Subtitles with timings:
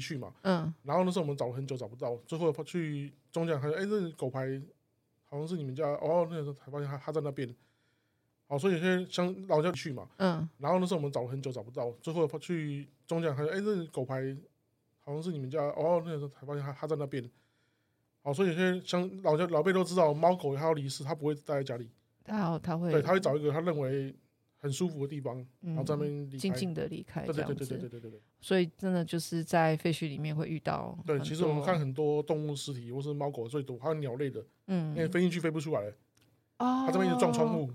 [0.00, 4.60] 去嘛，嗯，然后那时候我们找了很久找不到，最后去中奖，他说：“哎，这狗牌
[5.28, 7.54] 好像是你们家哦。”那个时候才发现他他在那边，
[8.48, 14.34] 好，所以有些像老家去嘛，嗯，然后那时候我们找了很久找不到，最后去中奖，他说：“哎，这狗牌
[14.98, 17.30] 好像是你们家哦。”那个时候才发现他他在那边，
[18.22, 21.88] 好，所以有些像老家老辈都知道，猫狗它要离世，它不会待在家里，
[22.24, 24.14] 他他会对，它会找一个它认为
[24.60, 28.20] 很舒服的地方，嗯然后在那边，静静的离开，对对对对对对对对对。
[28.40, 35.80] 所以真的就是在废墟里面会遇到，对，其实我们看很多动物尸体，或是猫狗最多，还有鸟类的，嗯因为飞进去飞不出来，
[36.58, 37.72] 哦，它这边一直撞窗户，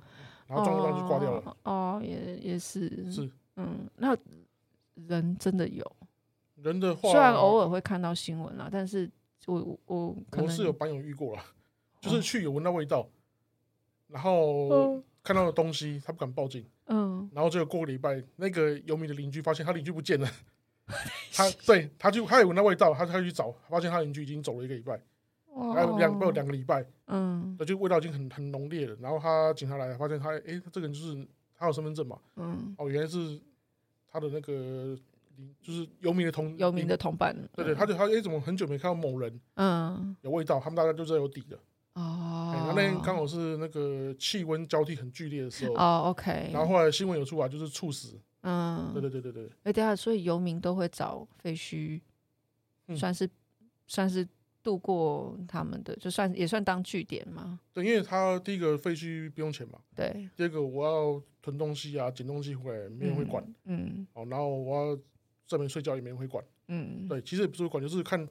[0.47, 1.57] 然后撞到就挂掉了。
[1.63, 3.11] 哦，哦，也也是。
[3.11, 4.15] 是，嗯，那
[5.07, 5.89] 人真的有，
[6.55, 9.09] 人的话，虽然偶尔会看到新闻啦，但是
[9.47, 11.43] 我我我可能我是有班友遇过了，
[11.99, 13.07] 就是去有闻到味道，
[14.07, 20.29] 然后哦看到的东西，他不敢报警，嗯，然后结果过个礼拜，那个游民的邻居发现他邻居不见了，
[21.33, 24.99] 他对他就他也闻到味道，他他去找，发现他邻居已经走了一个礼拜，
[25.73, 27.55] 还有两有两个礼拜，嗯。
[27.57, 28.95] 那就味道已经很很浓烈了。
[28.99, 33.39] 然后他警察来了发现他，哎，这个人就是他有身份证嘛，嗯，哦，原来是
[34.11, 34.95] 他的那个
[35.61, 40.15] 就是游民的同游民的同伴，对对，他就他哎怎么很久没看到某人嗯。
[40.21, 41.57] 有味道，他们大家就知道有底了。
[41.95, 48.17] 哦，哎，那那天刚好是那个气温交替很剧烈的时候，哦，OK，然后后来新闻有出来，就是猝死。
[48.47, 51.99] 嗯，对对对对对，哎，对啊，所以游民都会找废墟，
[52.87, 53.27] 嗯算是
[53.87, 54.27] 算是
[54.61, 57.59] 度过他们的，就算也算当据点嘛。
[57.73, 63.43] 对，因为他第一个废墟不用钱嘛，对，第二个我要囤东西啊、捡东西回来，没人会管。
[63.63, 65.01] 嗯哦，然后我要在
[65.51, 66.43] 那边睡觉，也没人会管。
[66.67, 68.27] 嗯，对，其实也不是会管，就是看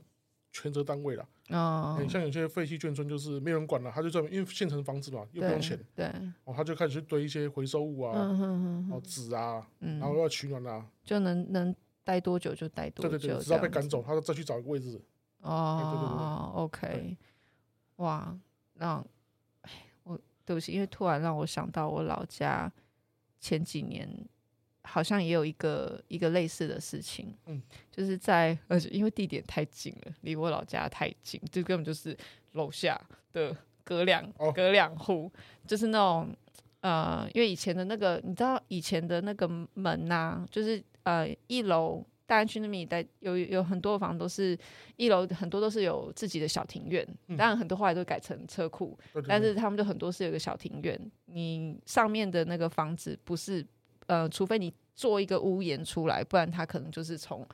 [0.55, 1.29] 权责单位了。
[1.51, 1.99] 哦。
[2.01, 6.07] 哎，，像有些废弃眷村就是没有人管了，他就在因为现成房子嘛，又不用钱，对，
[6.45, 14.99] 哦，他就开始去堆一些回收物啊，嗯哼哦，哼，纸啊，嗯，然后要取暖啊，就能能待多久就待多久，对对对，直到被赶走，他再去找一个位置。
[15.43, 17.17] 哦，OK，
[17.97, 18.35] 哇，
[18.75, 19.05] 那
[19.61, 19.71] 哎，
[20.05, 22.73] 我对不起，因为突然让我想到我老家
[23.39, 24.09] 前几年
[24.85, 32.17] 好像也有一个一个类似的事情，嗯，就是在而且因为地点太近了，离我老家太近，就根本就是
[32.53, 33.01] 楼下
[33.33, 35.31] 的隔两哦隔两户，
[35.67, 36.35] 就是那种
[36.81, 42.05] 呃，因为以前的那个你知道以前的那个门呐、啊，就是呃一楼。
[42.27, 44.59] 大安区那边一带有有很多房都是
[44.97, 47.07] 一楼，很多都是有自己的小庭院。
[47.27, 50.99] 嗯当然，很多后来都改成车库，但是他们就很多是有个小庭院。
[51.27, 53.65] 你上面的那个房子不是
[54.07, 57.47] 呃，除非你做一个屋檐出来，不然它可能就是从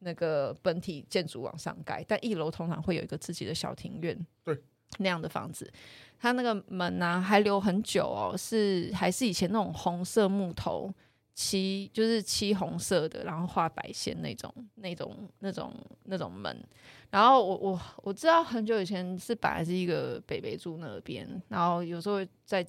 [0.00, 2.04] 那个本体建筑往上盖。
[2.06, 4.58] 但一楼通常会有一个自己的小庭院，对
[4.98, 5.70] 那样的房子，
[6.18, 10.92] 它那个门呢、啊、还留很久哦，是还是以前那种红色木头。
[11.34, 15.72] 漆就是漆红色的，然后画白线那种、那种、那种、
[16.04, 16.54] 那种门。
[17.08, 22.62] 然后我我我知道很久以前是本来是一个北北住那边，然后有时候在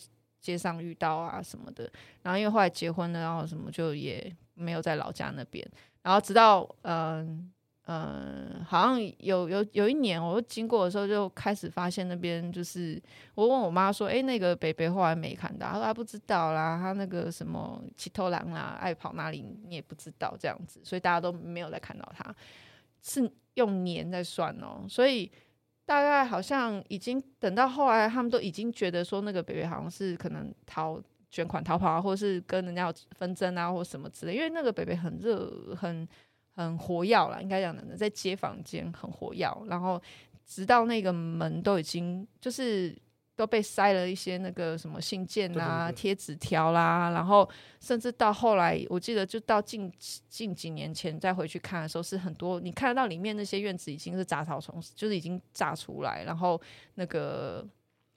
[0.44, 1.92] 街上遇到啊什么的。
[2.22, 5.68] 然后因为后来结婚了，然后什么就也没有在老家那边。
[6.04, 7.50] 然后直到嗯。
[7.86, 12.98] 嗯，好像有有有一年，我经过的时候就开始发现那边就是，
[13.36, 22.34] 我问我妈说，哎、那个北北后来没看到，她说她不知道啦，她那个什么骑头狼啦，爱跑哪里你也不知道这样子，所以大家都没有再看到他，
[23.02, 25.30] 是用年在算哦，所以
[25.85, 36.07] 大概好像已经等到后来，他们都已经觉得说那个北北好像是可能逃卷款逃跑啊，或者是跟人家有纷争啊，或什么之类，因为那个北北很热很。
[36.55, 39.99] 很活跃啦，应该讲的，在街坊间很活跃，然后
[40.45, 42.95] 直到那个门都已经就是
[43.35, 47.49] 都被塞了一些那个什么信件啊、贴纸条啦，然后
[47.79, 49.91] 甚至到后来，我记得就到近
[50.29, 56.61] 近几年前再回去看的时候，是很多你看得到里面那些院子已经是杂草丛，就是已经炸出来，然后
[56.95, 57.67] 那个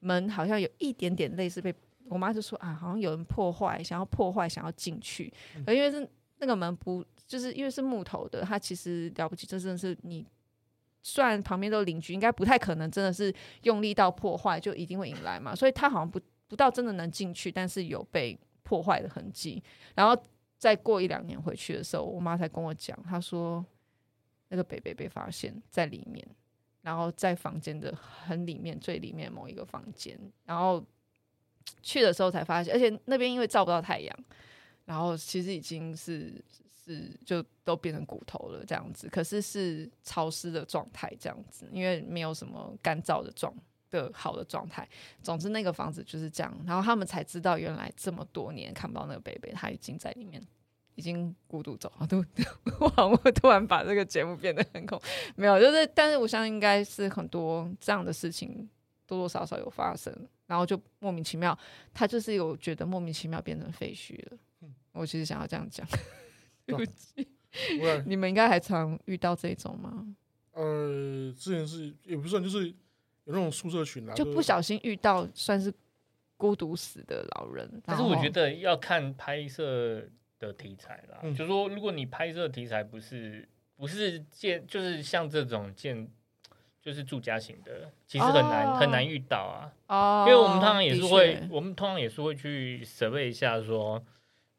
[0.01, 1.75] 门好像有一点点类似被
[2.09, 5.33] 我妈就说啊，好像有人破坏，想要破坏，想要进去，
[5.67, 7.05] 而因为是那个门不。
[7.27, 10.25] 就是因为是木头的，它其实了不起，这真的是你。
[11.09, 13.33] 虽然旁边都邻居，应该不太可能真的是
[13.63, 15.55] 用力到破坏，就一定会引来嘛。
[15.55, 19.63] 所以他好像不不到真的能进去，但是有被破坏的痕迹。
[19.95, 20.21] 然后
[20.59, 23.65] 再过一两年回去的时候，我妈才跟我讲，她说
[24.49, 26.27] 那个北北被发现在里面，
[26.83, 30.85] 然后在房间的很里面最里面某一个房间，然后
[31.83, 34.19] 去的时候才发现，而且那边因为照不到太阳。
[34.87, 36.45] 然后其实已经是
[36.87, 43.53] 是就都变成骨头了这样子，可是是潮湿的状态这样子，因为没有什么干燥的状
[43.91, 44.89] 的好的状态。
[45.23, 50.41] 总之那个房子就是这样，然后他们才知道原来这么多年看不到那个贝贝，他已经在里面
[50.95, 52.25] 已经孤独走了， 都
[52.81, 55.01] 我好像突然把这个节目变得很恐，
[55.35, 58.69] 没有，就是但是我相信应该是很多这样的事情
[59.07, 60.13] 多多少少有发生，
[60.47, 61.57] 然后就莫名其妙，
[61.93, 64.39] 他就是有觉得莫名其妙变成废墟了。
[64.63, 65.87] 嗯，我其实想要这样讲，
[66.67, 67.27] 对不 起，
[68.05, 70.07] 你们应该还常遇到这种吗？
[70.53, 72.75] 呃，之前是也不算，就是有
[73.27, 75.73] 那种宿舍群啊，就不小心遇到，算是
[76.37, 77.81] 孤独死的老人。
[77.85, 80.03] 但是我觉得要看拍摄
[80.39, 86.09] 的题材啦，嗯、就是说如果你拍摄题材不是不是建，就是像这种建，
[86.81, 89.73] 就是住家型的，其实很难、哦、很难遇到啊。
[89.89, 94.03] 哦，因为我们通常也是会，我们通常也是会去 survey 一下说，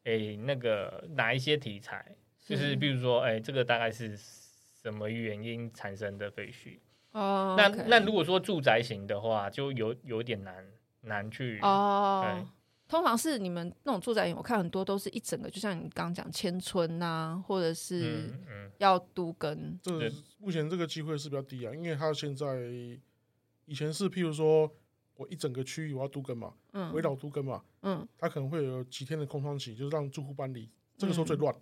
[0.04, 2.14] 哎、欸，那个哪一些题材，
[2.46, 4.18] 就是比如说，哎、欸，这个大概是。
[4.80, 6.78] 什么原因产生的废墟？
[7.10, 10.64] 哦，那那如果说住宅型的话，就有有点难
[11.00, 12.24] 难去哦。
[12.24, 12.46] 对
[12.88, 18.32] 通常是你们那种住宅型，我看很多都是一整个，就像你刚刚讲千村呐，或者是
[18.78, 19.78] 要都跟。
[19.82, 22.56] 这目前这个机会是比较低啊，因为他现在
[23.66, 24.72] 以前是譬如说
[25.18, 30.66] 我一整个区域我要都更嘛，嗯，围绕都更嘛，嗯，他可能会有几天的空窗期，就是让住户搬离，
[30.96, 31.54] 这个时候最乱。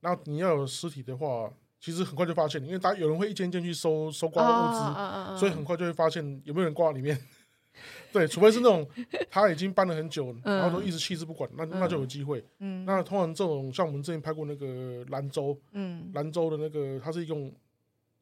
[0.00, 1.52] 然后你要有尸体的话。
[1.78, 7.16] 其实很快就发现，因为大家有人会一间间去收收刮物资，哦哦哦、所以很快就会发现有没有人挂里面。
[8.10, 8.88] 对，除非是那种
[9.30, 12.42] 他已经搬了很久，嗯、然后都一直弃置不管，那那就有机会。
[12.60, 17.54] 嗯、那通常这种像我们之前拍过那个兰州，嗯、兰州的那个，它是用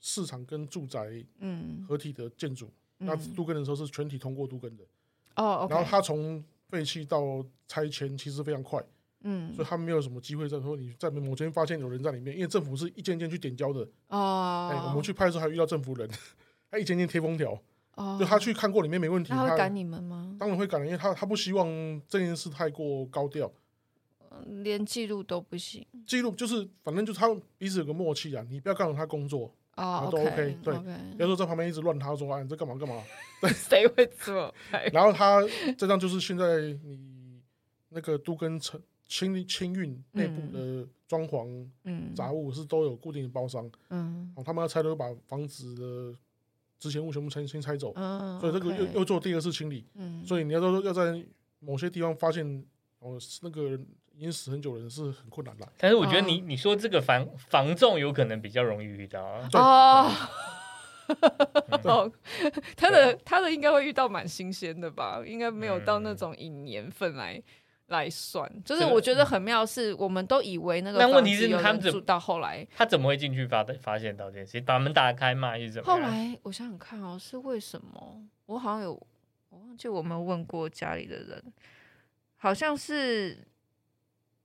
[0.00, 1.24] 市场跟住宅
[1.88, 2.72] 合体的建筑，嗯、
[3.04, 4.84] 那杜根的时候是全体通过杜根的。
[5.36, 8.82] 哦，然后他从废弃到拆迁其实非常快。
[9.26, 14.68] 嗯，所以他们没有什么机会在说你在某间发现有人在里面，因为政府是一间间去点交的哦。
[14.70, 16.06] 哎，我们去拍的时候还遇到政府人，
[16.70, 17.58] 他一间间贴封条
[17.94, 18.18] 哦。
[18.20, 20.36] 就他去看过里面没问题，他会赶你们吗？
[20.38, 21.66] 当然会赶，因为他他不希望
[22.06, 23.50] 这件事太过高调，
[24.46, 25.86] 连记录都不行。
[26.06, 30.58] 记录就是反正就是他彼此有个默契啊，你不要干扰他工作哦，都 OK。
[30.62, 30.74] 对，
[31.16, 33.02] 不要说在旁边一直乱他说啊，你在干嘛干嘛？
[33.40, 34.54] 对，谁会做？
[34.92, 35.40] 然后他
[35.76, 37.40] 这张就是现在你
[37.88, 38.80] 那个都跟城。
[39.06, 46.18] 清清运内部的装潢、嗯杂物是都有固定的包商，嗯，他们要拆都把房子的
[46.80, 51.22] 值钱物全部拆先拆走，嗯，所以这个又又做第二次清理，嗯，所以你要说要在
[51.60, 52.64] 某些地方发现
[53.00, 53.78] 哦那个
[54.16, 55.66] 已经死很久的人是很困难的。
[55.78, 60.10] 但是我觉得你你说这个防防重有可能比较容易遇到啊，哦，
[61.84, 62.12] 哦，
[62.76, 67.42] 他的他的应该会遇到蛮新鲜的吧，应该没有到那种以年份来。
[67.88, 70.98] 来算，就是我觉得很妙，是我们都以为那个。
[70.98, 74.58] 但问题是，他们住到后来，他怎么会进去发发现到这件事？
[74.62, 75.92] 把门打开嘛，还是怎么？
[75.92, 78.24] 后来我想想看哦，是为什么？
[78.46, 78.94] 我好像有，
[79.50, 81.44] 我忘记我们问过家里的人，
[82.36, 83.46] 好像是，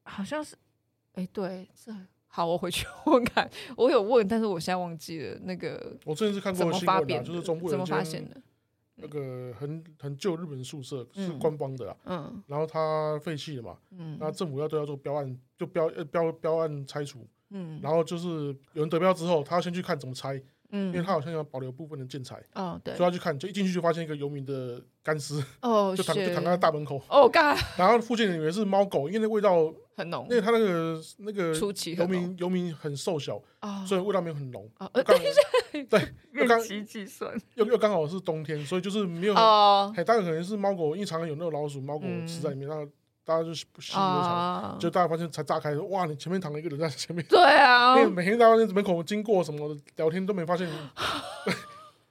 [0.10, 0.56] 好像是，
[1.14, 1.94] 哎，对，这
[2.28, 3.50] 好，我回去问看。
[3.76, 5.96] 我有问，但是我现在忘记了那个。
[6.06, 8.36] 我之前是看过新闻，就是中部怎么发现的。
[9.02, 18.28] 那个很很旧日本宿舍是官方的啦，嗯，然后它废弃了嘛，嗯，那政府要都要做标案，就标标标案拆除，嗯，然后就是
[18.74, 29.74] 有人得标之后，他要先去看怎么拆，嗯，因为他好像要保留部分的建材，哦，对，所以他去看，就一进去就发现一个游民的干尸，哦， 就躺就躺在大门口，哦，干，然后附近以为是猫狗，因为那味道。
[30.00, 31.54] 很浓，因为他那个那个
[31.98, 33.38] 游民游民很瘦小，
[33.86, 34.66] 所以味道没有很浓。
[34.78, 36.58] 呃，等一下，对，又刚
[37.56, 39.36] 又又刚好是冬天，所以就是没有。
[39.36, 42.90] 哦，大概可能是猫狗，因为常常有那个老鼠、猫狗吃在里面，然后
[43.30, 47.24] 大家就是不习惯，就大家发现才炸开，哇，你前面躺了一个人在前面。
[47.30, 50.68] 对啊， 因为每天大家在门口经过什么的聊天都没发现。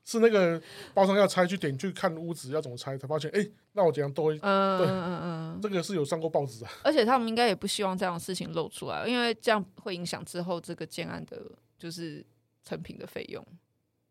[0.05, 0.59] 是那个
[0.95, 6.71] 包商要拆去点去看屋子要怎么拆，才发现哎、欸，那我怎样都会，嗯嗯嗯，这个是有上过报纸啊。
[6.83, 11.39] 而且他们应该也不希望这样的事情露出来，因为这样会影响之后这个建案的，
[11.77, 12.25] 就是
[12.65, 13.47] 成品的费用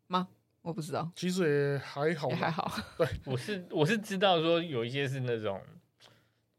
[0.06, 0.28] 吗？
[0.62, 1.10] 我不知道。
[1.16, 2.70] 其实也还好，也还好。
[2.96, 5.60] 对，我是我是知道说有一些是那种，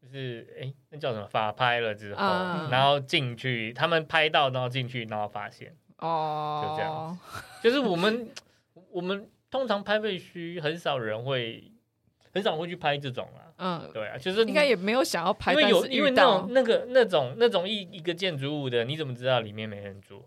[0.02, 7.18] 就是哎、欸，那叫什么法拍了之后，嗯、然后进去，他们拍到然后进去，然后发现哦，就这样，
[7.62, 8.28] 就是我们。
[8.92, 11.62] 我们通常拍废墟，很少人会，
[12.32, 13.46] 很少会去拍这种啊。
[13.58, 20.24] 嗯，对啊，就是应该也没有想要拍，因为有因为那种那个那种那种一一个建筑物的，你怎么知道里面没人住？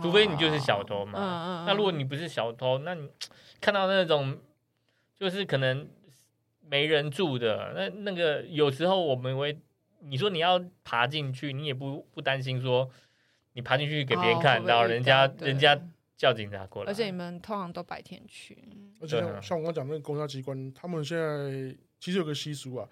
[0.00, 1.18] 除非你就是小偷嘛。
[1.18, 3.08] 哦、那如果你不是小偷，那你
[3.60, 4.38] 看到那种
[5.18, 5.88] 就是可能
[6.68, 9.58] 没人住的，那那个有时候我们会，
[10.00, 12.90] 你说你要爬进去，你也不不担心说
[13.52, 15.80] 你爬进去给别人看到，人家人家。
[16.16, 18.56] 叫警察过来，而且你们通常都白天去。
[19.02, 22.88] 而且像像我刚讲那个公家机关，他们现在其实有个习俗啊，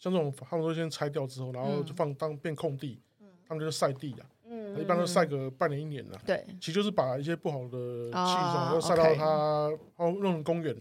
[0.00, 3.00] 像这种他们都先拆掉之后，然后就放当变空地，
[3.46, 6.20] 他们就是晒地啊，嗯，一般都晒个半年一年了。
[6.26, 9.24] 对，其实就是把一些不好的气哦都晒到它，
[9.94, 10.76] 哦，弄成公园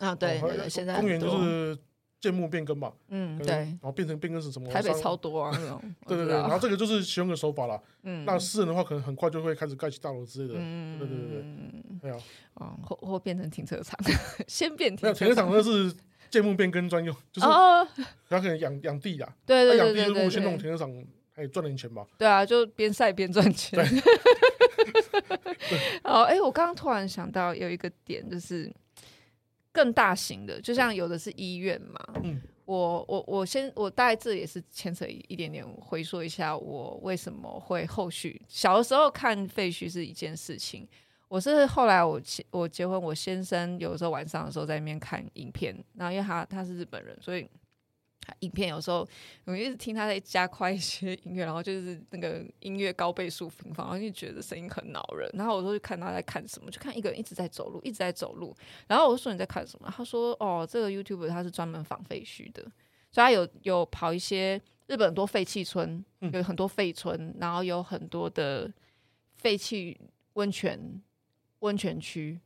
[0.00, 1.78] 啊，对，现在公园就是
[2.20, 4.68] 建木变更嘛，嗯，对，然后变成变更是什么？
[4.70, 7.80] 台北超多啊，那种， 对对对，然后这个就是使用的手法啦。
[8.02, 10.58] 嗯，那私人的话，可能很快就会开始盖起大楼之类的。
[10.58, 11.44] 嗯，对对对对，
[12.02, 12.16] 没有，
[12.54, 13.98] 哦，或或变成停车场，
[14.48, 15.94] 先变没有停车场，那是
[16.30, 17.46] 建木变更专用，就是
[18.28, 20.90] 他可能养养地呀，对对对对，养地如果先弄停车场，
[21.34, 22.04] 还赚点钱吧。
[22.18, 23.78] 对啊，就边晒边赚钱。
[26.04, 28.70] 哦，哎，我刚刚突然想到有一个点，就是。
[29.72, 32.00] 更大型的，就像有的是医院嘛。
[32.22, 40.88] 嗯，我我我先，我大概这也是牵扯一点点回溯一下，我为什么会后续小的时候看废墟是一件事情。
[41.28, 47.48] 我是后来我我结婚，我先生有时候晚上的时候在那边看影片，然后因为他他是日本人，所以。
[48.40, 49.06] 影片有时候
[49.44, 55.28] 我一直听他在加快一些音乐，然后就是那个音乐高倍数频放，然后就觉得声音很恼人。
[55.34, 58.56] 然后我就去看他在看什么，就看一个人一直在走路，一直在走路。
[58.86, 59.92] 然后我就说你在看什么？
[59.94, 62.62] 他说哦，这个 YouTuber 他是专门访废墟的，
[63.10, 68.72] 所以他有有跑一些日本很多废弃村，有很多废村，然后有很多的
[69.34, 69.98] 废弃
[70.34, 71.02] 温泉
[71.60, 72.40] 温泉区。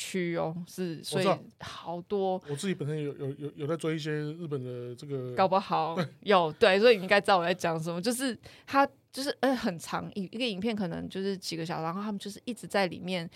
[0.00, 1.26] 区哦，是所以
[1.58, 2.40] 好多。
[2.48, 8.00] 我自己本身有有有有在追一些日本的这个，搞不好有对，所以你应该知道我在讲什么。
[8.00, 13.28] 就是他就是呃很长一一个影片，可能就是几个小时，然后他们就是一直在里面。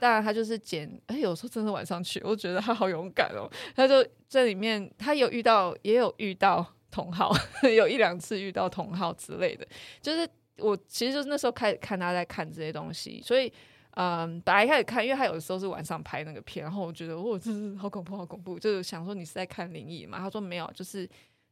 [0.00, 3.48] 当然他就是剪，哎，有时候真的晚上去，我觉得他好勇敢哦。
[3.76, 9.64] 他就在里面，他有遇到，也有遇到同好， 有一两次遇到同好之类的。
[10.02, 13.52] 就是我其实就是那时候开始看他在看这些东西，所以。
[13.94, 20.18] 嗯，本来一开始看，因为他有的时候是晚上拍那个片，然后我觉得哇，这是好恐怖，好恐怖，就是想说你是在看灵异嘛？
[20.18, 21.08] 他说没有，就是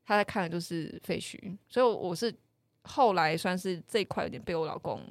[0.07, 1.37] 他在看的就是废墟，
[1.69, 2.33] 所以我是
[2.83, 5.03] 后来算是这一块有点被我老公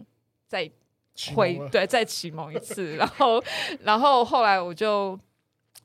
[0.47, 0.71] 再
[1.35, 3.43] 回对再启蒙一次，然后
[3.81, 5.13] 然后后来我就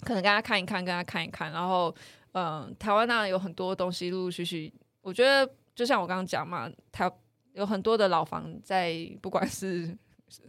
[0.02, 1.92] 可能跟他看一看，跟他看一看，然后
[2.32, 7.10] 嗯，台湾那有很多东西陆陆续续，我觉得就像我刚刚讲嘛，台
[7.54, 9.98] 有很多的老房在，不管是。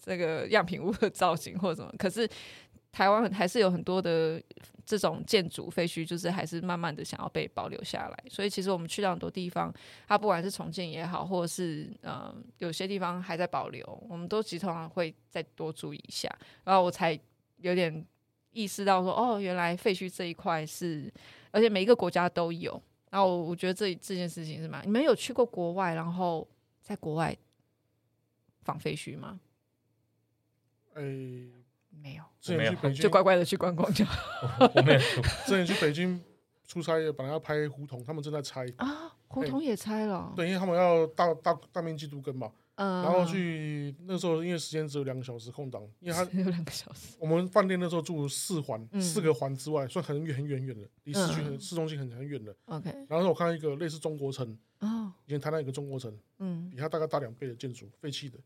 [0.02, 2.30] 这个样品屋的造型或者什么，可是
[2.92, 4.42] 台湾还是有很多的
[4.86, 8.24] 这种建筑废墟，就是还是慢慢的想要被保留下来。
[8.30, 9.74] 所以其实我们去到很多地方，
[10.08, 16.30] 它不管是重建也好，或者是嗯有些地方还在保留，我们都其实通常会再多注意一下。
[16.64, 17.20] 然后我才
[17.58, 18.06] 有点
[18.52, 21.12] 意识到说，哦，原来废墟这一块是，
[21.50, 22.80] 而且每一个国家都有。
[23.10, 26.48] 然后我觉得这这件事情是蛮，你们有去过国外，然后
[26.82, 27.36] 在国外
[28.64, 29.40] 访废墟吗？
[30.96, 31.02] 哎，
[31.90, 34.72] 没有，之前去北 京就乖乖的去观光就好。
[34.76, 35.00] 我没有。
[35.46, 36.22] 之前去北京
[36.68, 40.34] 出差，本来要拍胡同，他们正在拆啊，胡同也拆了。
[40.36, 42.52] 对，因为他们要大大大面积都跟嘛。
[42.76, 43.04] 嗯。
[43.04, 47.16] 然后去那时候，因为时间只有两个小时空档，因为他 有两个小时。
[47.20, 52.56] 我们饭店那时候住四环，四个环之外，算很远很远远的，离市区很市中心很很远的。
[52.66, 52.92] OK。
[53.08, 58.38] 然后我看到一个类似中国城，哦，以前台南一个中国城，嗯，比它大概大两倍的建筑，废弃的。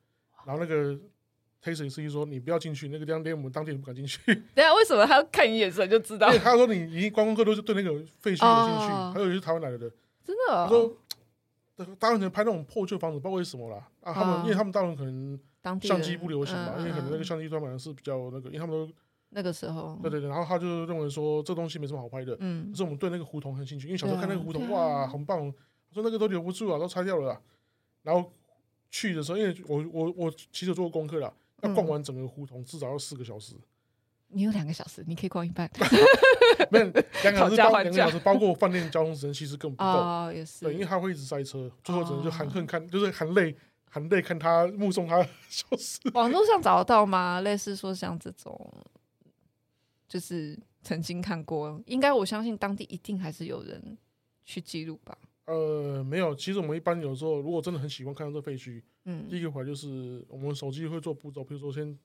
[0.45, 0.99] 然后那个。
[1.61, 4.19] 黑色司机说：“你不要进去，那个地方连我们当地人不敢进去。
[4.55, 6.27] ”等下为什么他要看你眼神就知道？
[6.27, 9.89] 因为他说你一观光客都是对那个废墟有兴趣，还有就是台湾来的。
[10.23, 10.65] 真的？
[10.65, 13.87] 他说大陆人拍那种破旧房子，不知道为什么啦。
[14.01, 15.39] 啊，他们因为他们大陆可能
[15.81, 18.93] 相机不流行嘛，因为可能那个相机专门是比较那个，因为他们都
[19.29, 19.99] 那个时候。
[20.01, 22.35] 对对对，然后他就认为说这东西没什么好拍的。
[22.39, 22.71] 嗯。
[22.71, 25.53] 可是我们对那个胡同很兴趣，因为小时候看那个胡同，哇，很棒。
[25.93, 27.39] 说那个都留不住啊，都拆掉了。
[28.03, 28.31] 然后
[28.89, 31.31] 去的时候，因为我我我其实做过功课啦。
[31.61, 33.55] 要逛完整个胡同至少要四个小时。
[34.29, 35.69] 你有两个小时，你可以逛一半。
[36.69, 36.85] 没有
[37.23, 39.85] 两个小时包两个小时，包括饭店交通时间，其实更不够。
[39.85, 40.65] 哦，也是。
[40.65, 43.55] 对，因为他会一直塞车，最后只能就含恨看，就是含泪
[43.89, 45.99] 含泪看他目送他 消失。
[46.13, 47.39] 网络上找得到吗？
[47.41, 48.85] 类似说像这种，
[50.09, 53.97] 就是曾经看过，应该我相信当地一定还是有人
[54.43, 55.17] 去记录吧。
[55.47, 58.81] 呃，没有，其实我们一般有时候如果真的很喜欢看到这废墟。
[59.05, 61.97] 嗯，第一个回来就是我们手机会做步骤，比如说先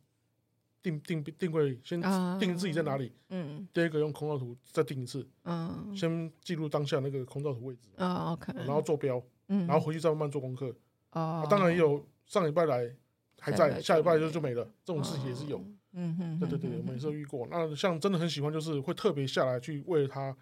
[0.81, 2.01] 定定定位，先
[2.39, 3.13] 定自己在哪里。
[3.31, 5.29] 嗯，第二个用空照图再定一次。
[5.43, 7.89] 嗯，先记录当下那个空照图位置。
[7.97, 8.53] 啊，OK。
[8.59, 9.21] 然后坐标。
[9.49, 10.73] 嗯，然后回去再慢慢做功课。
[11.11, 12.95] 哦，当然也有上礼拜来
[13.41, 14.65] 还在，下礼拜就就没了。
[14.85, 15.61] 这种事情也是有。
[15.95, 17.49] 嗯哼，对对对，我们也是有遇过。
[17.51, 20.35] 那像真的很喜欢，就是会特别下来去为了他，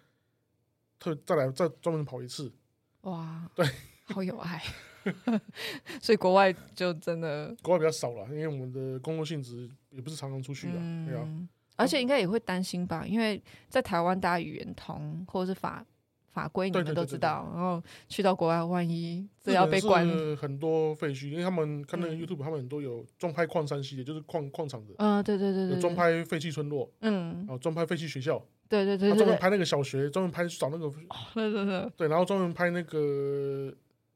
[0.99, 2.53] 特再来再专门跑一次。
[3.01, 3.65] 哇， 对，
[4.05, 4.61] 好有爱。
[5.99, 11.27] 所以国外就真的国外比较少了，因为我们的工作性质也不是常常出去的，嗯、对啊。
[11.75, 15.83] 而且应该也会担心吧，因为在台湾大家语言通或者是法
[16.29, 17.49] 法规，你们都知道。
[17.51, 24.93] 然后去到国外，万一这要被关，很多废墟，因为他们看那个 YouTube，、嗯、他们很多有专拍矿山系列，就是矿矿场的。
[24.99, 25.79] 嗯，对对对对。
[25.79, 28.39] 专拍废弃村落，嗯，然后专拍废弃学校，
[28.71, 30.89] 对对对，对，专门拍那个小学，专门拍找那个，
[31.33, 33.71] 对对对，对，然后专门拍那个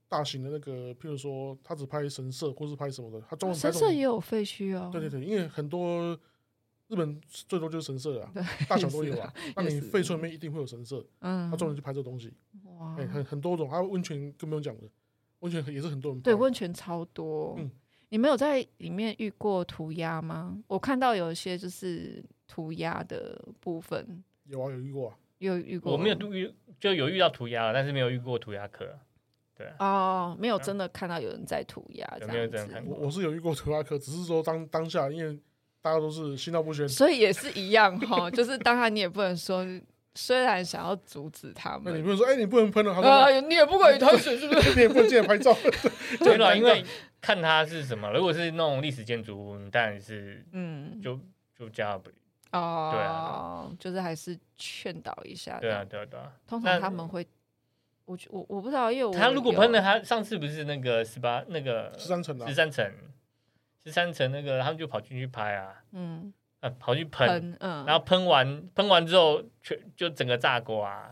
[0.08, 3.72] 大型的那个，譬如说他只拍神社或是拍什么的，他专门拍。
[3.72, 4.90] 神社也有废墟哦。
[4.92, 6.18] 对对对，因为很多。
[6.88, 9.34] 日本最多就是神社啊，对大小都有啊。
[9.58, 12.32] 那你废村里面一定会有神社，嗯，他专门去拍这东西，
[12.78, 13.68] 哇，欸、很很多种。
[13.68, 14.82] 还有温泉更不用讲了，
[15.40, 16.26] 温泉也是很多人拍。
[16.26, 17.56] 对，温泉超多。
[17.58, 17.72] 嗯，
[18.10, 20.62] 你没有在里面遇过涂鸦吗？
[20.68, 24.24] 我看到有一些就是涂鸦的部分。
[24.46, 25.92] 有啊，有遇过啊，有遇过。
[25.94, 28.98] 我没有遇，就有遇到涂鸦了，但是没有遇过涂鸦客。
[29.58, 32.98] 对哦，没有真的看到有人在涂鸦，有没有这样看过？
[32.98, 35.40] 我我是有遇过涂鸦客，只是说当当下因为。
[35.82, 39.64] 大家都是心照不宣，所以也是一样哈， 就是当然你也不能说，
[40.16, 44.74] 虽然想要阻止他们，那你不能说，哎、欸，你不能喷了，啊，你也不可以喷水，是不是？
[44.74, 45.56] 你也不能进来拍照，
[46.26, 46.84] 对了，因为
[47.22, 51.20] 看他是什么，如果是那种历史建筑物，当然是，嗯，就
[51.56, 52.10] 就加不
[52.56, 57.28] 哦，对啊，就是还是劝导一下，对啊，对啊，对啊，通常他们会，
[58.06, 62.92] 我我我不知道，因为我他如果喷了，他上次不是那个十八那个十三层十三层。
[63.88, 71.12] 十三层那个，他们就跑进去拍啊，嗯，啊，跑去喷，嗯，然后喷完，喷完之后，全就整个炸锅啊，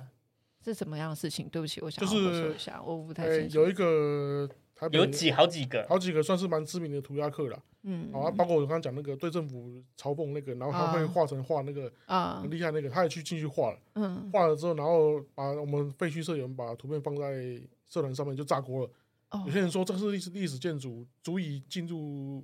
[0.66, 1.48] 是什么样的事情？
[1.50, 3.60] 对不起，我想说一下，就是、我不太清楚。
[3.60, 12.40] 欸、有一个台北，有几好几个，好几个算是蛮知名的涂鸦客了，嗯，啊，包括我刚刚讲那个对政府嘲讽那个，然后他会画成画那个啊。
[12.42, 18.90] 很厉害那个，他也去进去画了，嗯，画了之后，然后把我们废墟社员把图片放在社团上面就炸锅了。
[19.30, 22.44] 哦、有些人说这是历史历史建筑，足以进入。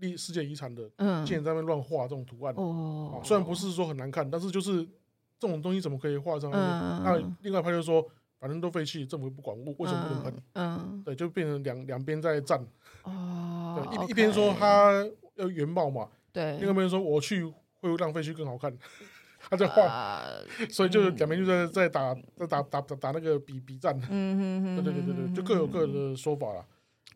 [0.00, 4.84] 历世界遗产的，嗯，竟然在那边乱画这种图案，哦，虽然不是说很难看，但是就是
[5.38, 6.58] 这种东西怎么可以画上去？
[6.58, 8.04] 那另外一派就说，
[8.44, 10.34] 反正都废弃，政府不管，为为什么不能喷？
[10.52, 12.62] 嗯，对，就变成两两边在战，
[13.04, 15.02] 哦，对，一一边说他
[15.36, 17.42] 要原貌嘛，对，另外一边说我去
[17.80, 18.70] 会让废墟更好看，
[19.40, 20.22] 他在画，
[20.68, 26.66] 所以就两边就在在打在打打打打那个比比战， 嗯对对对对，就各有各的说法了。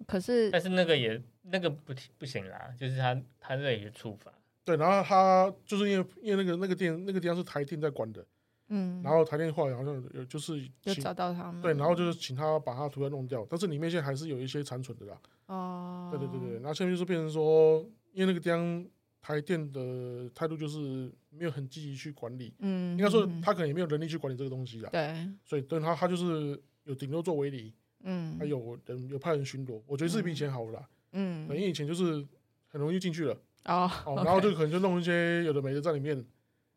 [0.07, 4.33] 可是，但是那个也那个不不行啦，就是他他这也处罚。
[4.65, 8.25] 对，然后他就是因为因为那个那个店那个地方是台电在管的，
[8.69, 15.19] 嗯，然后台电后来好像有就是就找到他们，对，然后就是请他把他图案弄掉，但是里面现在还是有一些残存的啦。
[15.47, 17.81] 哦，对对对对，然后现在就是变成说，
[18.13, 18.87] 因为那个地方
[19.21, 24.91] 台电的态度就是没有很积极去管理，嗯，应该说他可能也没有能力去管理这个东西啦。
[24.91, 27.75] 对，所以对他他就是有顶多做围篱。
[28.05, 30.89] 嗯，还有人有派人巡逻，我觉得是比以前好了啦。
[31.11, 32.25] 嗯，因为以前就是
[32.69, 33.91] 很容易进去了哦，
[34.25, 36.25] 然后就可能就弄一些有的没的在里面，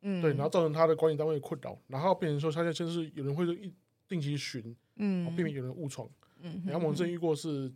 [0.02, 3.74] 嗯，对，然后造成他的管理单位困扰，然后变成说他现在是有人会一
[4.08, 6.08] 定期巡，嗯，避免有人误闯。
[6.42, 7.72] 嗯，然后我们之前遇过是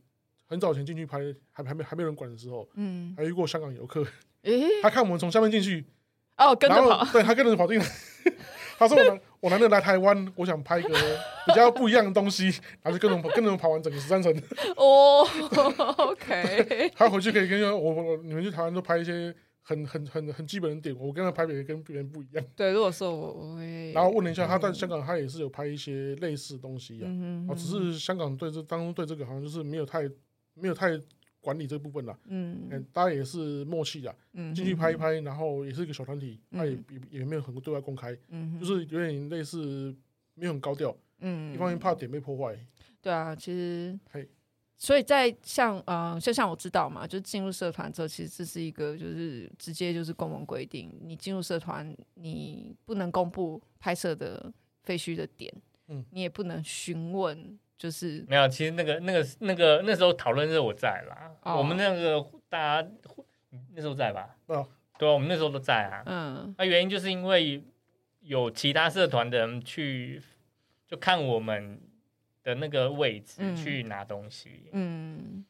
[0.47, 1.19] 很早前进去拍，
[1.51, 4.05] 还还没还没有人管的时候，嗯，还遇过香港游客，
[4.41, 5.85] 诶，他看我们从下面进去，
[6.37, 7.85] 哦，跟着跑，对，他跟着跑进来。
[8.77, 10.89] 他说我难我难得来台湾，我想拍一个
[11.45, 12.47] 比较不一样的东西，
[12.81, 14.29] 然后就跟着跟着跑完整个十三层。
[14.75, 15.25] 哦，
[15.97, 16.91] OK。
[16.93, 19.33] 他回去可以跟我我你们去台湾都拍一些
[19.67, 22.45] 很很很很基本的点，我跟他拍别人跟别人不一样。
[22.55, 23.91] 对，如果说我我会。
[23.91, 30.09] 然后问了一下，他在香港他也是有拍一些类似的东西啊，嗯只是香港对这当中对这个好像就是没有太
[30.53, 30.99] 没有太。
[31.41, 39.95] 管理这部分了，嗯，大家也是默契的，嗯，进去拍一拍，然后也是一个小团体，他也也也没有很多对外公开，嗯，就是有点类似
[40.33, 42.57] 没有很高调，嗯，一方面怕点被破坏，
[42.99, 43.95] 对啊，其实，
[44.77, 54.51] 所以在像呃，就像我知道嘛，就进入社团之后，其实这是一个就是直接就是公文规定，你进入社团，你不能公布拍摄的
[54.83, 55.53] 废墟的点，
[55.87, 57.57] 嗯，你也不能询问。
[57.77, 61.29] 就是没有，其实那个、那个、那个那时候讨论是我在啦。
[61.41, 62.89] 哦、我们那个大家
[63.73, 64.37] 那时候在吧？
[64.45, 64.65] 哦、
[64.97, 66.01] 对啊，我们那时候都在啊。
[66.05, 67.61] 嗯，那、啊、原因就是因为
[68.21, 70.21] 有其他社团的人去
[70.87, 71.77] 就看我们
[72.45, 74.69] 的那个位置、嗯、去拿东西。
[74.71, 75.43] 嗯，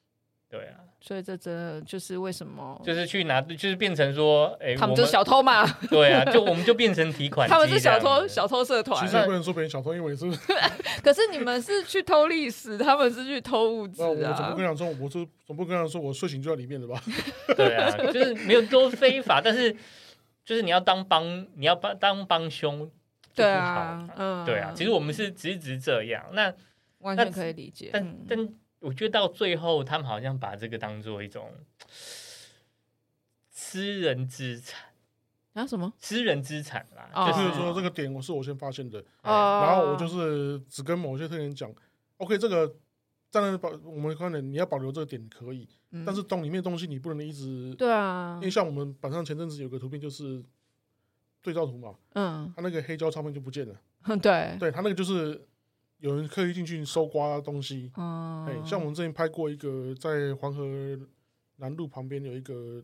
[0.49, 0.79] 对啊。
[1.01, 5.63] 所以这真的就是为什么，就是去拿，就是变成说，哎、欸，他们就是小偷嘛。
[5.87, 7.53] 对啊，就我们就变成提款 机。
[7.53, 9.05] 他们是小偷，小偷社团。
[9.05, 10.25] 其实不能说别人小偷，因为是。
[11.03, 14.07] 可是你们是去偷历史，他们是去偷物资啊。
[14.07, 16.99] 我总不跟他说，我是总不跟他说，我睡醒就在里面的吧？
[17.55, 19.71] 对啊，就是没有多非法，但是
[20.43, 22.89] 就是你要当帮，你要帮当帮凶。
[23.35, 24.71] 对啊，嗯，对啊。
[24.73, 26.51] 其实我们是只是这样，那
[27.05, 28.55] 完全可以理解，但但。
[28.81, 31.49] 我觉得到最后，他们好像把这个当做一种
[33.49, 34.89] 私人资产，
[35.53, 41.73] 啊什么私人资产啦，哦就是说这个点我是我先发现的，哦，然后我就是只跟某些特点讲
[42.17, 42.75] ，OK，这个
[43.31, 50.43] 当然保我们观点你要保留这个点可以，嗯但是洞里面的东西你不能一直，对啊因为，像我们板上前阵子有个图片就是
[51.41, 53.75] 对照图嘛，嗯，它那个黑胶唱片就不见了，
[54.21, 55.47] 对，对，它那个就是
[55.99, 60.63] 有人刻意进去搜刮东西，嗯，哎，像我们之前拍过一个在黄河
[61.57, 62.83] 南路旁边有一个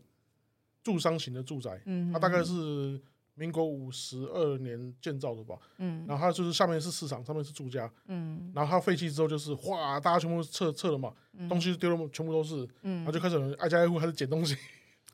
[0.82, 3.00] 住商型的住宅，嗯，它大概是
[3.34, 8.50] 民国五十二年建造的吧，嗯，然后它就是下面是市场，上面是住家，嗯。
[8.54, 11.48] 然后它废弃之后就是哗，大家全部撤撤了嘛，嗯。
[11.48, 14.56] 东西丢了，全部都是，嗯，然后就开始有人挨家挨户开始捡东西。